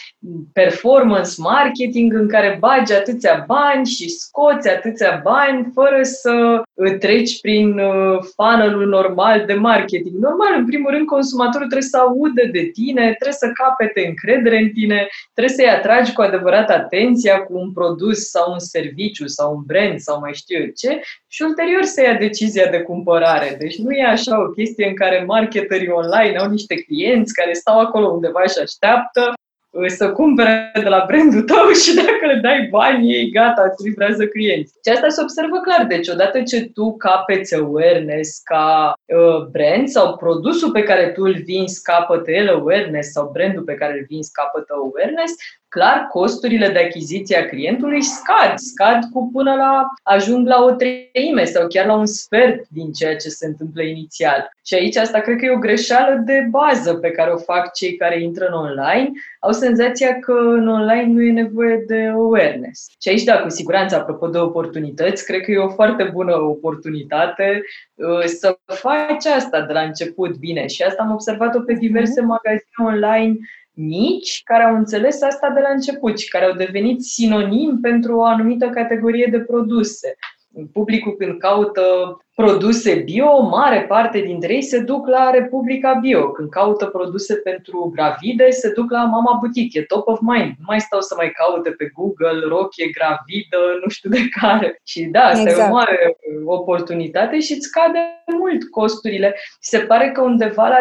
[0.54, 6.62] performance marketing în care bagi atâția bani și scoți atâția bani fără să
[7.00, 10.16] treci prin uh, funnel normal de marketing.
[10.16, 14.70] Normal, în primul rând, consumatorul trebuie să audă de tine, trebuie să capete încredere în
[14.70, 19.64] tine, trebuie să-i atragi cu adevărat atenția cu un produs sau un serviciu sau un
[19.66, 23.56] brand sau mai știu eu ce și ulterior să ia decizia de cumpărare.
[23.60, 27.80] Deci nu e așa o chestie în care marketerii online au niște clienți care stau
[27.80, 29.34] acolo undeva și așteaptă
[29.88, 34.28] să cumpere de la brandul tău și dacă le dai bani, ei gata, îți livrează
[34.28, 34.74] clienți.
[34.86, 35.86] Și asta se observă clar.
[35.86, 41.34] Deci odată ce tu capeți awareness ca uh, brand sau produsul pe care tu îl
[41.44, 45.34] vinzi capătă el awareness sau brandul pe care îl vinzi capătă awareness,
[45.76, 51.44] clar costurile de achiziție a clientului scad, scad cu până la ajung la o treime
[51.44, 54.50] sau chiar la un sfert din ceea ce se întâmplă inițial.
[54.66, 57.96] Și aici asta cred că e o greșeală de bază pe care o fac cei
[57.96, 59.12] care intră în online.
[59.40, 62.88] Au senzația că în online nu e nevoie de awareness.
[63.02, 67.62] Și aici, da, cu siguranță, apropo de oportunități, cred că e o foarte bună oportunitate
[67.94, 70.68] uh, să faci asta de la început bine.
[70.68, 72.30] Și asta am observat-o pe diverse mhm.
[72.30, 73.38] magazine online
[73.76, 78.24] mici care au înțeles asta de la început și care au devenit sinonim pentru o
[78.24, 80.16] anumită categorie de produse
[80.74, 81.82] publicul când caută
[82.36, 86.32] produse bio, o mare parte dintre ei se duc la Republica Bio.
[86.32, 90.54] Când caută produse pentru gravide, se duc la Mama Boutique, e top of mind.
[90.58, 94.80] Nu mai stau să mai caute pe Google rochie gravidă, nu știu de care.
[94.84, 95.58] Și da, asta exact.
[95.58, 95.74] e o exact.
[95.74, 98.00] mare oportunitate și îți scade
[98.38, 99.36] mult costurile.
[99.60, 100.80] Se pare că undeva la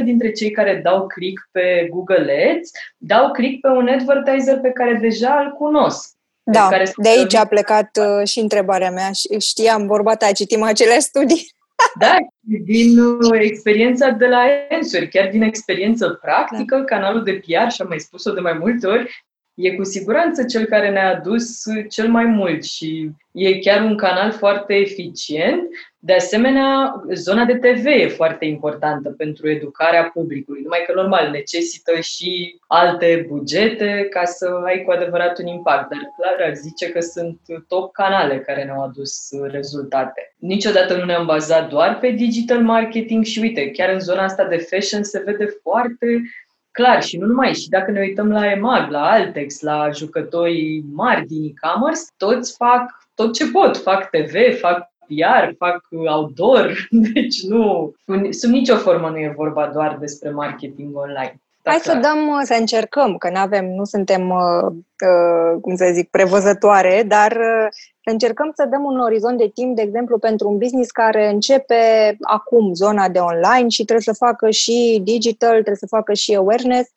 [0.00, 4.70] 70% dintre cei care dau click pe Google Ads dau click pe un advertiser pe
[4.70, 6.15] care deja îl cunosc.
[6.52, 9.10] Da, care de aici a plecat uh, și întrebarea mea.
[9.38, 11.46] Știam, vorba ta, citim acele studii.
[11.98, 12.16] Da,
[12.64, 16.84] din uh, experiența de la Ensuri, chiar din experiență practică, da.
[16.84, 20.64] canalul de PR, și am mai spus-o de mai multe ori, e cu siguranță cel
[20.64, 25.62] care ne-a adus cel mai mult și e chiar un canal foarte eficient.
[26.06, 32.00] De asemenea, zona de TV e foarte importantă pentru educarea publicului, numai că normal necesită
[32.00, 37.00] și alte bugete ca să ai cu adevărat un impact, dar clar ar zice că
[37.00, 40.34] sunt top canale care ne-au adus rezultate.
[40.38, 44.56] Niciodată nu ne-am bazat doar pe digital marketing și uite, chiar în zona asta de
[44.56, 46.22] fashion se vede foarte
[46.70, 51.26] clar și nu numai, și dacă ne uităm la EMAG, la Altex, la jucători mari
[51.26, 53.76] din e-commerce, toți fac tot ce pot.
[53.76, 57.94] Fac TV, fac PR, fac outdoor, deci nu,
[58.30, 61.40] sub nicio formă nu e vorba doar despre marketing online.
[61.66, 61.94] Da, Hai clar.
[61.94, 64.72] să dăm, să încercăm, că nu avem, nu suntem, uh,
[65.10, 67.66] uh, cum să zic, prevăzătoare, dar uh,
[68.04, 72.16] să încercăm să dăm un orizont de timp, de exemplu, pentru un business care începe
[72.20, 76.90] acum zona de online și trebuie să facă și digital, trebuie să facă și awareness.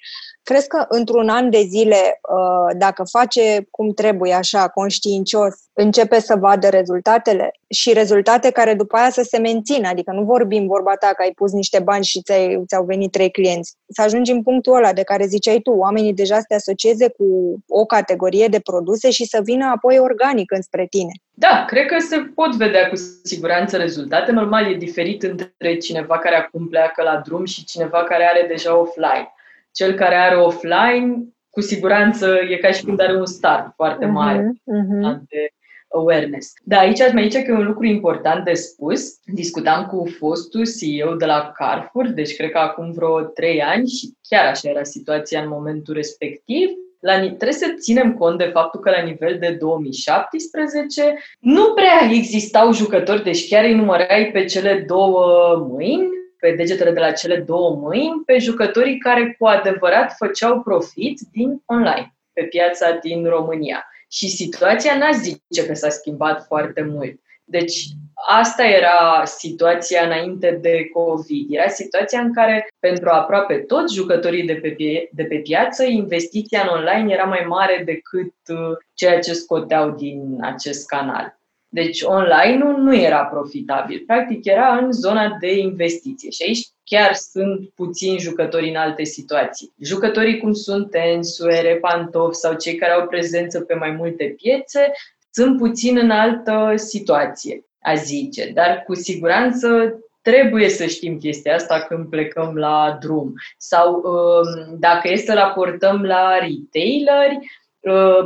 [0.49, 6.35] Crezi că într-un an de zile, uh, dacă face cum trebuie, așa, conștiincios, începe să
[6.39, 11.07] vadă rezultatele și rezultate care după aia să se mențină, adică nu vorbim vorba ta
[11.07, 13.75] că ai pus niște bani și ți-ai, ți-au venit trei clienți.
[13.87, 17.25] Să ajungi în punctul ăla de care ziceai tu, oamenii deja să te asocieze cu
[17.67, 21.11] o categorie de produse și să vină apoi organic înspre tine.
[21.31, 24.31] Da, cred că se pot vedea cu siguranță rezultate.
[24.31, 28.79] Normal, e diferit între cineva care acum pleacă la drum și cineva care are deja
[28.79, 29.33] offline.
[29.71, 34.13] Cel care are offline, cu siguranță e ca și când are un start foarte mhm,
[34.13, 35.19] mare uh-huh, uh-huh.
[35.29, 35.49] de
[35.91, 36.53] awareness.
[36.63, 39.19] Da, aici aș mai zice că e un lucru important de spus.
[39.25, 44.13] Discutam cu fostul CEO de la Carrefour, deci cred că acum vreo trei ani și
[44.29, 46.69] chiar așa era situația în momentul respectiv.
[46.99, 52.73] La, trebuie să ținem cont de faptul că la nivel de 2017 nu prea existau
[52.73, 57.75] jucători, deci chiar îi numărai pe cele două mâini pe degetele de la cele două
[57.75, 63.85] mâini pe jucătorii care cu adevărat făceau profit din online, pe piața din România.
[64.11, 67.19] Și situația n-aș zice că s-a schimbat foarte mult.
[67.43, 67.83] Deci
[68.27, 71.47] asta era situația înainte de COVID.
[71.49, 76.61] Era situația în care pentru aproape toți jucătorii de pe, pie- de pe piață, investiția
[76.61, 81.38] în online era mai mare decât uh, ceea ce scoteau din acest canal.
[81.71, 87.69] Deci online-ul nu era profitabil, practic era în zona de investiție și aici chiar sunt
[87.69, 89.73] puțini jucători în alte situații.
[89.79, 94.91] Jucătorii cum sunt Ensuere, Pantof sau cei care au prezență pe mai multe piețe
[95.31, 101.85] sunt puțin în altă situație, a zice, dar cu siguranță trebuie să știm chestia asta
[101.87, 103.33] când plecăm la drum.
[103.57, 107.68] Sau um, dacă este să raportăm la retaileri, uh,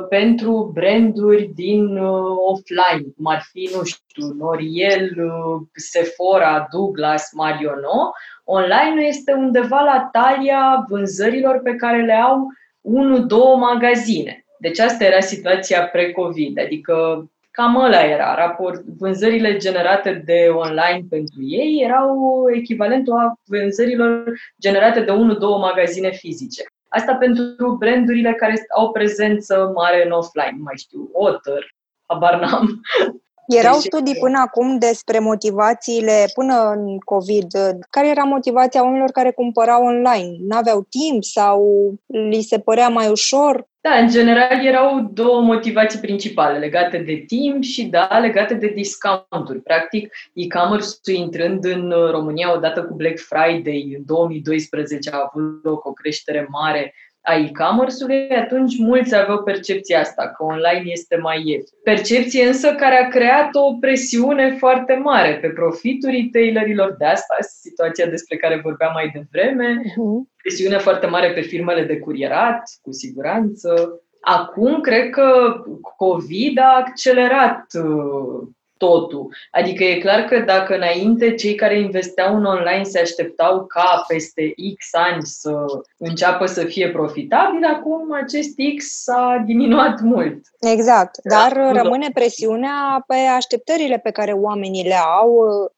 [0.10, 8.12] pentru branduri din uh, offline, cum ar fi, nu știu, Noriel, uh, Sephora, Douglas, Marionot,
[8.44, 12.48] online este undeva la talia vânzărilor pe care le au
[12.82, 14.46] 1-2 magazine.
[14.60, 18.36] Deci asta era situația pre-COVID, adică Cam ăla era.
[18.36, 25.16] Raport, vânzările generate de online pentru ei erau echivalentul a vânzărilor generate de 1-2
[25.60, 26.64] magazine fizice.
[26.94, 31.76] Asta pentru brandurile care au prezență mare în offline, nu mai știu, Otter,
[32.06, 32.82] habar n-am.
[33.48, 37.48] Erau deci, studii până acum despre motivațiile, până în COVID,
[37.90, 40.36] care era motivația oamenilor care cumpărau online?
[40.40, 41.64] N-aveau timp sau
[42.08, 43.68] li se părea mai ușor?
[43.88, 49.62] Da, în general erau două motivații principale, legate de timp și, da, legate de discounturi.
[49.62, 55.92] Practic, e-commerce-ul intrând în România odată cu Black Friday în 2012 a avut loc o
[55.94, 56.94] creștere mare
[57.24, 61.78] a e-commerce-ului, atunci mulți aveau percepția asta, că online este mai ieftin.
[61.84, 68.06] Percepție însă care a creat o presiune foarte mare pe profitul retailerilor de asta, situația
[68.06, 70.38] despre care vorbeam mai devreme, uh-huh.
[70.42, 74.02] presiune foarte mare pe firmele de curierat, cu siguranță.
[74.22, 75.56] Acum, cred că
[75.98, 78.48] COVID a accelerat uh,
[78.84, 79.36] totul.
[79.52, 84.54] Adică e clar că dacă înainte cei care investeau în online se așteptau ca peste
[84.78, 85.54] X ani să
[85.98, 90.42] înceapă să fie profitabil, acum acest X s-a diminuat mult.
[90.60, 91.82] Exact, dar da.
[91.82, 95.32] rămâne presiunea pe așteptările pe care oamenii le au,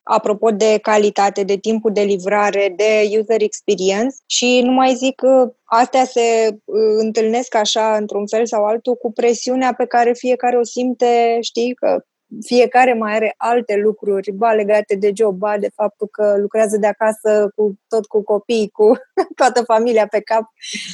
[0.03, 5.21] apropo de calitate, de timpul de livrare, de user experience și nu mai zic
[5.65, 10.63] astea se uh, întâlnesc așa într-un fel sau altul cu presiunea pe care fiecare o
[10.63, 12.05] simte, știi, că
[12.41, 16.87] fiecare mai are alte lucruri, ba legate de job, ba de faptul că lucrează de
[16.87, 18.91] acasă cu tot cu copii, cu
[19.39, 20.43] toată familia pe cap.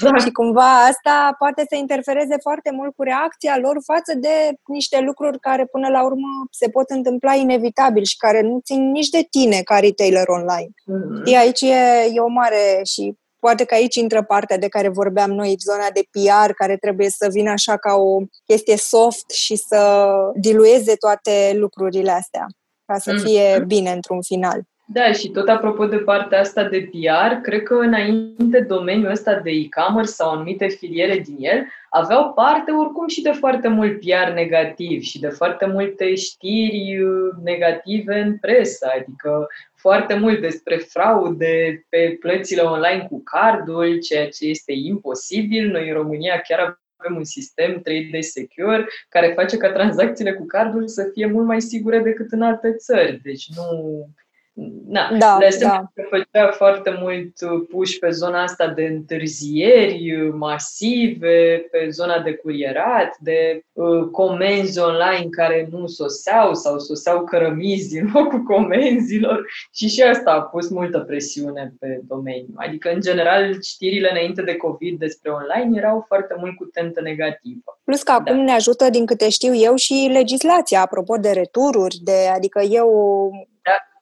[0.02, 0.18] Da.
[0.18, 5.40] Și cumva asta poate să interfereze foarte mult cu reacția lor față de niște lucruri
[5.40, 9.62] care până la urmă se pot întâmpla inevitabil și care nu țin nici de tine
[9.64, 10.70] ca retailer online.
[10.70, 11.38] Mm-hmm.
[11.38, 11.76] aici e,
[12.14, 13.16] e o mare și
[13.46, 17.28] Poate că aici intră partea de care vorbeam noi, zona de PR, care trebuie să
[17.32, 22.46] vină așa ca o chestie soft și să dilueze toate lucrurile astea,
[22.86, 23.18] ca să mm.
[23.18, 24.62] fie bine într-un final.
[24.94, 29.50] Da, și tot apropo de partea asta de PR, cred că înainte domeniul ăsta de
[29.50, 35.02] e-commerce sau anumite filiere din el aveau parte oricum și de foarte mult PR negativ
[35.02, 39.48] și de foarte multe știri uh, negative în presă, adică
[39.82, 45.72] foarte mult despre fraude pe plățile online cu cardul, ceea ce este imposibil.
[45.72, 50.88] Noi în România chiar avem un sistem 3D Secure care face ca tranzacțiile cu cardul
[50.88, 53.20] să fie mult mai sigure decât în alte țări.
[53.24, 54.08] Deci nu,
[54.88, 56.04] Na, da, de asemenea, da.
[56.10, 57.34] făcea foarte mult
[57.70, 65.28] push pe zona asta de întârzieri masive, pe zona de curierat, de uh, comenzi online
[65.30, 71.00] care nu soseau sau soseau cărămizi în locul comenzilor și și asta a pus multă
[71.00, 72.54] presiune pe domeniu.
[72.56, 77.80] Adică, în general, știrile înainte de COVID despre online erau foarte mult cu tentă negativă.
[77.84, 78.44] Plus că acum da.
[78.44, 82.90] ne ajută, din câte știu eu, și legislația, apropo de retururi, de, adică eu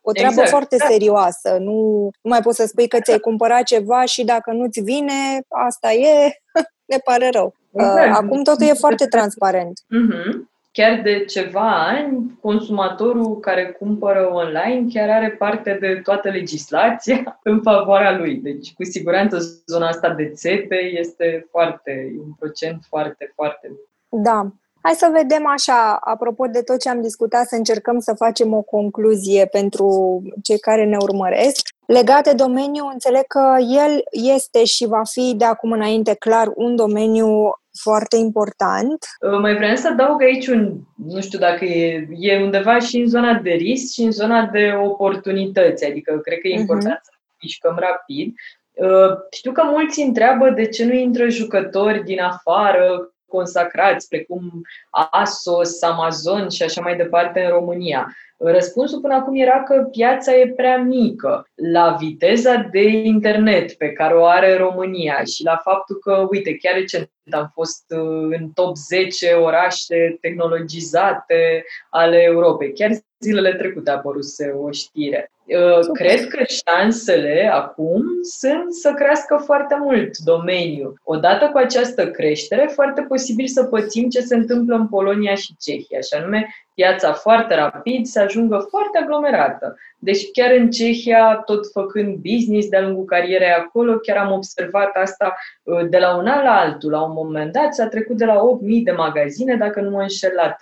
[0.10, 0.50] o treabă exact.
[0.50, 0.86] foarte da.
[0.86, 1.58] serioasă.
[1.60, 5.92] Nu, nu mai poți să spui că ți-ai cumpărat ceva și dacă nu-ți vine, asta
[5.92, 6.32] e,
[6.92, 7.54] ne pare rău.
[7.74, 8.10] Exact.
[8.10, 9.80] Uh, acum totul e foarte transparent.
[9.80, 10.48] Mm-hmm.
[10.72, 17.62] Chiar de ceva ani, consumatorul care cumpără online chiar are parte de toată legislația în
[17.62, 18.36] favoarea lui.
[18.36, 23.72] Deci, cu siguranță, zona asta de țepe este foarte, un procent foarte, foarte
[24.10, 24.52] da.
[24.82, 28.62] Hai să vedem așa, apropo de tot ce am discutat, să încercăm să facem o
[28.62, 31.68] concluzie pentru cei care ne urmăresc.
[31.86, 36.76] Legat de domeniu, înțeleg că el este și va fi de acum înainte clar un
[36.76, 37.52] domeniu
[37.82, 38.98] foarte important.
[39.22, 43.08] Uh, mai vreau să adaug aici un, nu știu dacă e, e undeva și în
[43.08, 46.62] zona de risc și în zona de oportunități, adică cred că e mhm.
[46.62, 47.04] important uh-huh.
[47.04, 47.12] să
[47.42, 48.34] mișcăm rapid.
[48.74, 55.82] Uh, știu că mulți întreabă de ce nu intră jucători din afară consacrați, precum ASOS,
[55.82, 58.08] Amazon și așa mai departe în România.
[58.42, 64.14] Răspunsul până acum era că piața e prea mică la viteza de internet pe care
[64.14, 68.76] o are România și la faptul că, uite, chiar recent am fost uh, în top
[68.76, 72.74] 10 orașe tehnologizate ale Europei.
[72.74, 74.26] Chiar zilele trecute a apărut
[74.62, 75.32] o știre.
[75.58, 76.06] Uh, Super.
[76.06, 81.00] Cred că șansele acum sunt să crească foarte mult domeniul.
[81.04, 86.00] Odată cu această creștere, foarte posibil să pățim ce se întâmplă în Polonia și Cehia,
[86.00, 89.76] și anume piața foarte rapid să ajungă foarte aglomerată.
[89.98, 95.36] Deci chiar în Cehia, tot făcând business de-a lungul carierei acolo, chiar am observat asta
[95.64, 96.92] uh, de la un an la altul.
[96.92, 98.40] La un moment dat s-a trecut de la 8.000
[98.84, 100.56] de magazine, dacă nu mă înșel, la 35.000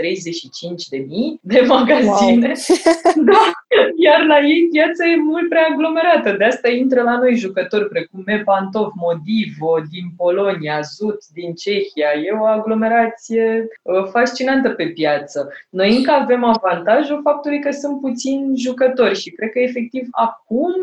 [1.41, 2.47] de magazine.
[2.47, 3.25] Wow.
[3.31, 3.51] da,
[4.05, 6.31] iar la ei piața e mult prea aglomerată.
[6.37, 12.11] De asta intră la noi jucători precum Mepantov, Modivo din Polonia, Zut din Cehia.
[12.25, 15.53] E o aglomerație uh, fascinantă pe piață.
[15.69, 20.73] Noi încă avem avantajul faptului că sunt puțini jucători și cred că efectiv acum,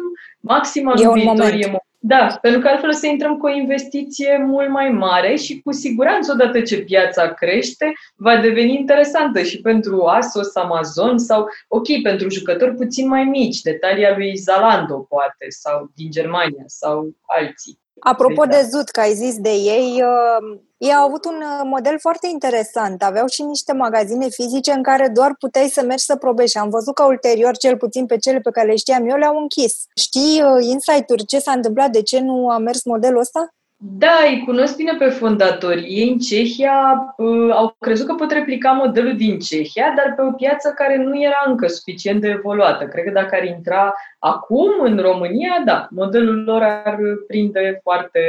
[0.40, 4.88] maxim în viitor e da, pentru că altfel să intrăm cu o investiție mult mai
[4.88, 11.18] mare și cu siguranță odată ce piața crește, va deveni interesantă și pentru Asos, Amazon
[11.18, 17.14] sau, ok, pentru jucători puțin mai mici, detalia lui Zalando poate, sau din Germania, sau
[17.26, 17.84] alții.
[18.05, 21.98] Apropo de Zut, că ai zis de ei, uh, ei au avut un uh, model
[21.98, 23.02] foarte interesant.
[23.02, 26.59] Aveau și niște magazine fizice în care doar puteai să mergi să probești.
[26.59, 29.74] Am văzut că ulterior, cel puțin pe cele pe care le știam eu, le-au închis.
[29.94, 33.55] Știi uh, insight-uri ce s-a întâmplat, de ce nu a mers modelul ăsta?
[33.87, 35.80] Da, îi cunosc bine pe fondatori.
[35.80, 40.30] Ei în Cehia uh, au crezut că pot replica modelul din Cehia, dar pe o
[40.30, 42.85] piață care nu era încă suficient de evoluată.
[42.85, 48.20] Cred că dacă ar intra acum în România, da, modelul lor ar prinde foarte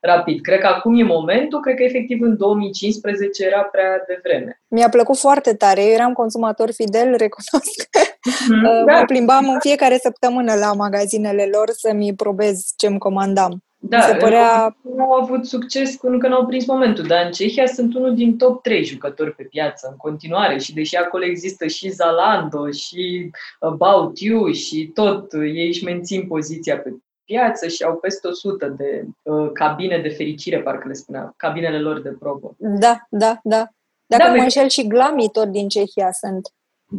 [0.00, 0.40] rapid.
[0.40, 4.60] Cred că acum e momentul, cred că efectiv în 2015 era prea devreme.
[4.68, 7.88] Mi-a plăcut foarte tare, eu eram consumator fidel, recunosc.
[8.24, 8.98] Mm-hmm, da.
[8.98, 13.62] Mă plimbam în fiecare săptămână la magazinele lor să-mi probez ce-mi comandam.
[13.88, 14.76] Da, se părea...
[14.96, 18.36] nu au avut succes cu încă n-au prins momentul, dar în Cehia sunt unul din
[18.36, 24.18] top 3 jucători pe piață în continuare și deși acolo există și Zalando și About
[24.18, 29.50] You și tot, ei își mențin poziția pe piață și au peste 100 de uh,
[29.52, 32.54] cabine de fericire, parcă le spunea, cabinele lor de probă.
[32.58, 33.68] Da, da, da.
[34.06, 36.48] Dacă da, mă înșel și Glami tot din Cehia sunt.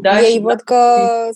[0.01, 0.77] Da, Ei văd da, că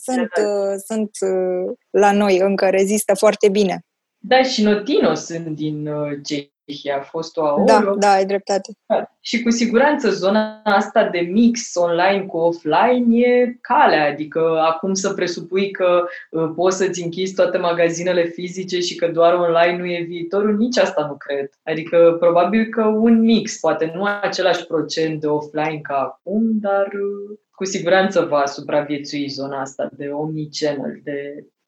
[0.02, 3.84] sunt, uh, sunt uh, la noi încă, rezistă foarte bine.
[4.22, 7.64] Da, și Notino sunt din uh, Cehia, a fost o aolo.
[7.64, 8.72] Da, da, ai dreptate.
[8.86, 9.12] Da.
[9.20, 15.14] Și cu siguranță zona asta de mix online cu offline e calea, adică acum să
[15.14, 20.06] presupui că uh, poți să-ți închizi toate magazinele fizice și că doar online nu e
[20.08, 21.50] viitorul, nici asta nu cred.
[21.64, 27.38] Adică probabil că un mix, poate nu același procent de offline ca acum, dar uh,
[27.52, 31.59] cu siguranță va supraviețui zona asta de omnichannel, de Uh,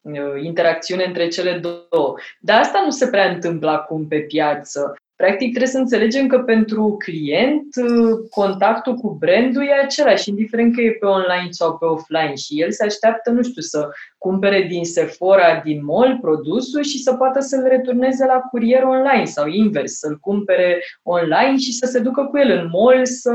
[0.42, 2.14] interacțiune între cele două.
[2.40, 4.94] Dar asta nu se prea întâmplă acum pe piață.
[5.16, 10.80] Practic trebuie să înțelegem că pentru client uh, contactul cu brandul e același, indiferent că
[10.80, 13.88] e pe online sau pe offline și el se așteaptă, nu știu, să
[14.18, 19.46] cumpere din Sephora, din mall produsul și să poată să-l returneze la curier online sau
[19.46, 23.30] invers, să-l cumpere online și să se ducă cu el în mall să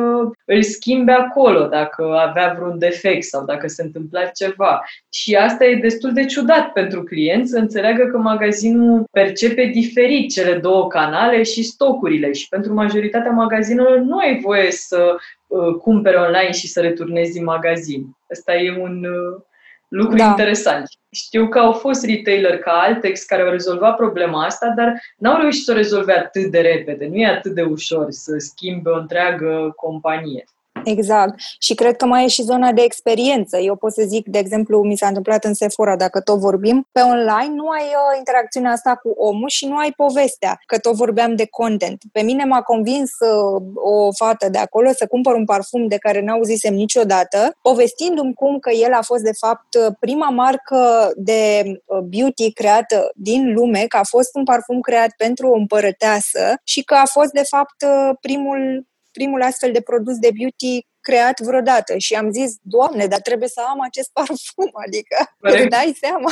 [0.45, 4.81] îl schimbe acolo dacă avea vreun defect sau dacă se întâmpla ceva.
[5.09, 10.53] Și asta e destul de ciudat pentru client să înțeleagă că magazinul percepe diferit cele
[10.53, 15.15] două canale și stocurile și pentru majoritatea magazinelor nu ai voie să
[15.47, 18.17] uh, cumpere online și să returnezi din magazin.
[18.31, 19.41] Asta e un uh,
[19.87, 20.25] lucru da.
[20.25, 20.87] interesant.
[21.11, 25.63] Știu că au fost retailer ca Altex care au rezolvat problema asta, dar n-au reușit
[25.63, 27.07] să o rezolve atât de repede.
[27.07, 30.43] Nu e atât de ușor să schimbe o întreagă companie.
[30.89, 31.33] Exact.
[31.59, 33.57] Și cred că mai e și zona de experiență.
[33.57, 37.01] Eu pot să zic, de exemplu, mi s-a întâmplat în Sephora, dacă tot vorbim, pe
[37.01, 41.35] online nu ai uh, interacțiunea asta cu omul și nu ai povestea, că tot vorbeam
[41.35, 42.01] de content.
[42.11, 46.21] Pe mine m-a convins uh, o fată de acolo să cumpăr un parfum de care
[46.21, 51.99] n-auzisem niciodată, povestindu-mi cum că el a fost, de fapt, uh, prima marcă de uh,
[51.99, 56.93] beauty creată din lume, că a fost un parfum creat pentru o împărăteasă și că
[56.93, 58.85] a fost, de fapt, uh, primul
[59.17, 63.61] primul astfel de produs de beauty creat vreodată și am zis, Doamne, dar trebuie să
[63.71, 66.31] am acest parfum, adică îți dai seama.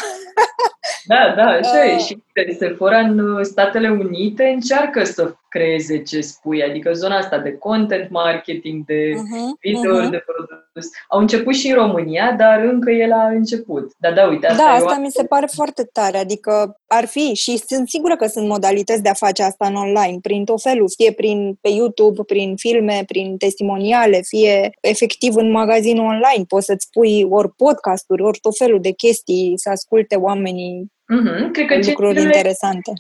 [1.12, 1.94] Da, da, așa uh.
[1.94, 1.98] e.
[2.06, 2.24] Și
[2.58, 8.86] Sephora în Statele Unite încearcă să creeze ce spui, adică zona asta de content marketing,
[8.86, 10.12] de uh-huh, videouri uh-huh.
[10.12, 10.90] de produs.
[11.08, 13.92] Au început și în România, dar încă e la început.
[13.98, 17.58] Da, da, uite, asta Da, asta mi se pare foarte tare, adică ar fi și
[17.58, 21.12] sunt sigură că sunt modalități de a face asta în online, prin tot felul, fie
[21.12, 26.46] prin pe YouTube, prin filme, prin testimoniale, fie efectiv în magazinul online.
[26.48, 31.52] Poți să-ți pui ori podcasturi, ori tot felul de chestii să asculte oamenii Mm-hmm.
[31.52, 32.92] Cred că lucruri interesante.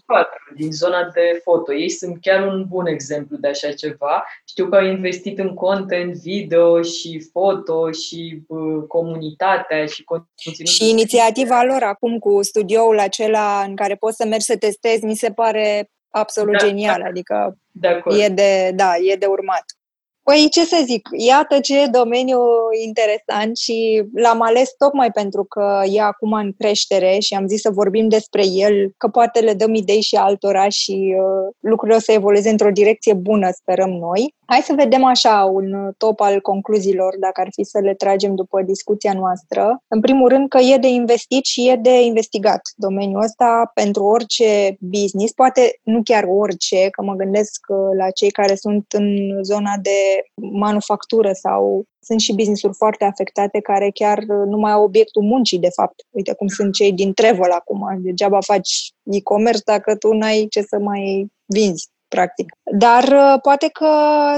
[0.55, 1.73] Din zona de foto.
[1.73, 4.25] Ei sunt chiar un bun exemplu de așa ceva.
[4.47, 10.67] Știu că au investit în content video și foto și uh, comunitatea și conținut.
[10.67, 15.15] Și inițiativa lor acum cu studioul acela în care poți să mergi să testezi, mi
[15.15, 16.99] se pare absolut da, genial.
[17.01, 17.07] Da.
[17.07, 19.65] Adică de e de, da, e de urmat.
[20.29, 22.39] Păi, ce să zic, iată ce domeniu
[22.85, 27.69] interesant și l-am ales tocmai pentru că e acum în creștere și am zis să
[27.69, 32.11] vorbim despre el, că poate le dăm idei și altora și uh, lucrurile o să
[32.11, 34.33] evolueze într-o direcție bună, sperăm noi.
[34.45, 38.61] Hai să vedem așa un top al concluziilor, dacă ar fi să le tragem după
[38.61, 39.83] discuția noastră.
[39.87, 44.77] În primul rând că e de investit și e de investigat domeniul ăsta pentru orice
[44.79, 49.07] business, poate nu chiar orice, că mă gândesc uh, la cei care sunt în
[49.43, 50.14] zona de
[50.51, 55.69] manufactură sau sunt și business-uri foarte afectate care chiar nu mai au obiectul muncii, de
[55.75, 55.95] fapt.
[56.09, 57.99] Uite cum sunt cei din Travel acum.
[58.01, 62.47] Degeaba faci e-commerce dacă tu n-ai ce să mai vinzi practic.
[62.77, 63.89] Dar uh, poate că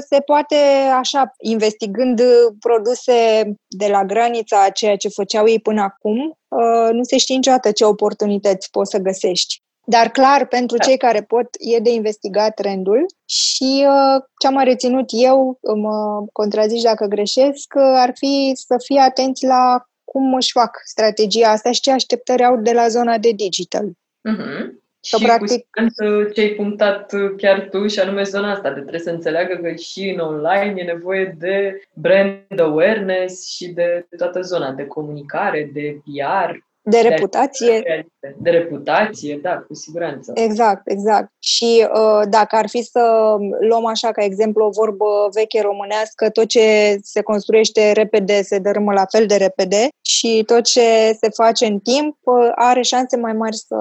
[0.10, 0.56] se poate,
[1.00, 2.22] așa, investigând
[2.60, 6.18] produse de la granița a ceea ce făceau ei până acum,
[6.48, 9.62] uh, nu se știe niciodată ce oportunități poți să găsești.
[9.90, 10.84] Dar clar, pentru da.
[10.84, 16.26] cei care pot, e de investigat trendul și uh, ce am mai reținut eu, mă
[16.32, 21.82] contrazici dacă greșesc, ar fi să fie atenți la cum își fac strategia asta și
[21.82, 23.86] ce așteptări au de la zona de digital.
[23.86, 24.86] Uh-huh.
[25.10, 25.68] Că, și practic...
[25.72, 29.72] cu ce ai punctat chiar tu și anume zona asta, de trebuie să înțeleagă că
[29.76, 36.02] și în online e nevoie de brand awareness și de toată zona de comunicare, de
[36.04, 37.82] PR, de reputație.
[38.20, 40.32] De, de reputație, da, cu siguranță.
[40.36, 41.32] Exact, exact.
[41.40, 46.48] Și uh, dacă ar fi să luăm așa ca exemplu o vorbă veche românească, tot
[46.48, 51.66] ce se construiește repede se dărâmă la fel de repede și tot ce se face
[51.66, 53.76] în timp uh, are șanse mai mari să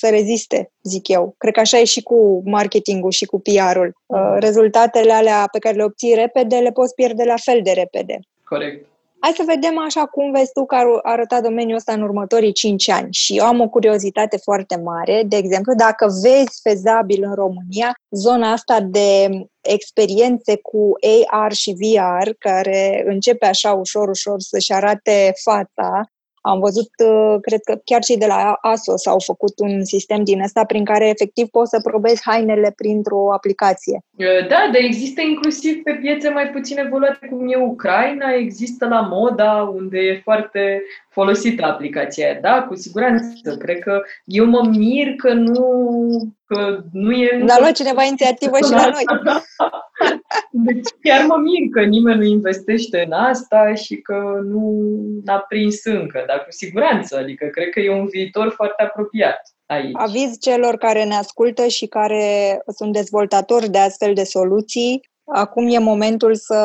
[0.00, 1.34] să reziste, zic eu.
[1.38, 3.94] Cred că așa e și cu marketingul și cu PR-ul.
[4.06, 8.18] Uh, rezultatele alea pe care le obții repede le poți pierde la fel de repede.
[8.44, 8.89] Corect.
[9.22, 12.88] Hai să vedem așa cum vezi tu că ar arăta domeniul ăsta în următorii 5
[12.88, 13.08] ani.
[13.10, 15.22] Și eu am o curiozitate foarte mare.
[15.26, 19.28] De exemplu, dacă vezi fezabil în România zona asta de
[19.60, 20.92] experiențe cu
[21.26, 26.04] AR și VR, care începe așa ușor, ușor să-și arate fața,
[26.40, 30.40] am văzut, uh, cred că chiar cei de la ASOS au făcut un sistem din
[30.42, 34.02] ăsta prin care efectiv poți să probezi hainele printr-o aplicație.
[34.16, 39.00] Uh, da, dar există inclusiv pe piețe mai puțin evoluate cum e Ucraina, există la
[39.00, 42.40] Moda, unde e foarte folosită aplicația aia.
[42.40, 43.56] Da, cu siguranță.
[43.58, 45.62] Cred că eu mă mir că nu,
[46.44, 47.42] că nu e...
[47.46, 49.04] Dar luat cineva inițiativă și la noi.
[50.66, 54.92] Deci chiar mă mir că nimeni nu investește în asta și că nu
[55.26, 59.40] a prins încă, dar cu siguranță, adică cred că e un viitor foarte apropiat.
[59.66, 59.90] Aici.
[59.92, 65.78] Aviz celor care ne ascultă și care sunt dezvoltatori de astfel de soluții, acum e
[65.78, 66.56] momentul să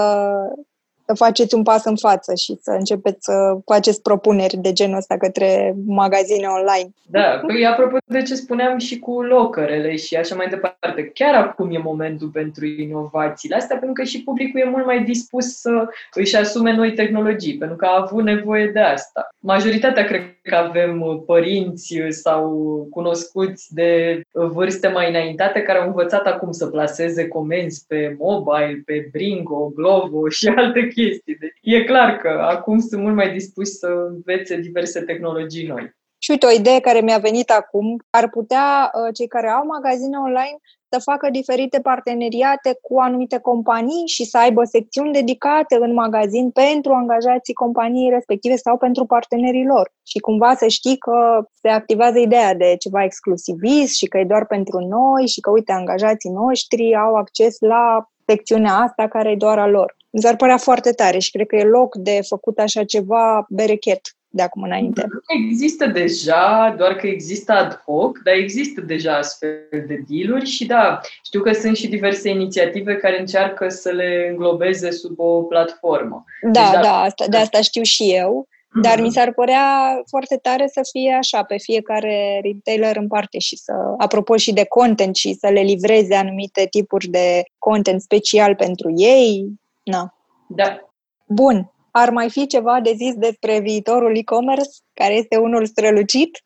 [1.05, 5.17] să faceți un pas în față și să începeți să faceți propuneri de genul ăsta
[5.17, 6.89] către magazine online.
[7.09, 11.71] Da, păi apropo de ce spuneam și cu locărele și așa mai departe, chiar acum
[11.71, 16.35] e momentul pentru inovațiile astea, pentru că și publicul e mult mai dispus să își
[16.35, 19.29] asume noi tehnologii, pentru că a avut nevoie de asta.
[19.39, 22.51] Majoritatea cred că avem părinți sau
[22.89, 29.09] cunoscuți de vârste mai înaintate care au învățat acum să placeze comenzi pe mobile, pe
[29.11, 31.35] Bringo, Glovo și alte chestii.
[31.35, 35.95] Deci e clar că acum sunt mult mai dispuși să învețe diverse tehnologii noi.
[36.17, 40.17] Și uite, o idee care mi-a venit acum, ar putea uh, cei care au magazine
[40.17, 40.57] online
[40.89, 46.91] să facă diferite parteneriate cu anumite companii și să aibă secțiuni dedicate în magazin pentru
[46.93, 49.91] angajații companiei respective sau pentru partenerii lor.
[50.03, 54.45] Și cumva să știi că se activează ideea de ceva exclusivist și că e doar
[54.45, 59.59] pentru noi și că, uite, angajații noștri au acces la secțiunea asta care e doar
[59.59, 59.95] a lor.
[60.15, 64.01] Mi s-ar părea foarte tare și cred că e loc de făcut așa ceva berechet
[64.27, 65.07] de acum înainte.
[65.47, 70.99] Există deja, doar că există ad hoc, dar există deja astfel de dealuri și da,
[71.23, 76.23] știu că sunt și diverse inițiative care încearcă să le înglobeze sub o platformă.
[76.51, 78.47] Da, deci, da, asta, de asta știu și eu.
[78.81, 83.57] Dar mi s-ar părea foarte tare să fie așa, pe fiecare retailer în parte și
[83.57, 88.93] să, apropo și de content și să le livreze anumite tipuri de content special pentru
[88.95, 89.45] ei.
[89.85, 90.13] Na.
[90.47, 90.79] Da.
[91.27, 91.69] Bun.
[91.91, 96.43] Ar mai fi ceva de zis despre viitorul e-commerce, care este unul strălucit?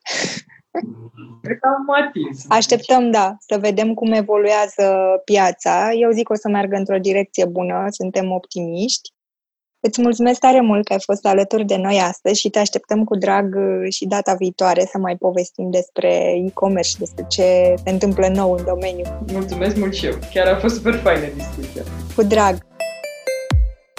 [1.42, 2.46] Cred că am atins.
[2.48, 4.86] Așteptăm, da, să vedem cum evoluează
[5.26, 5.92] piața.
[5.94, 9.10] Eu zic că o să meargă într-o direcție bună, suntem optimiști.
[9.82, 13.16] Îți mulțumesc tare mult că ai fost alături de noi astăzi și te așteptăm cu
[13.18, 18.28] drag uh, și data viitoare să mai povestim despre e-commerce și despre ce se întâmplă
[18.28, 19.04] nou în domeniu.
[19.32, 20.14] Mulțumesc mult și eu.
[20.34, 21.84] Chiar a fost super faină discuția.
[22.16, 22.68] Cu drag!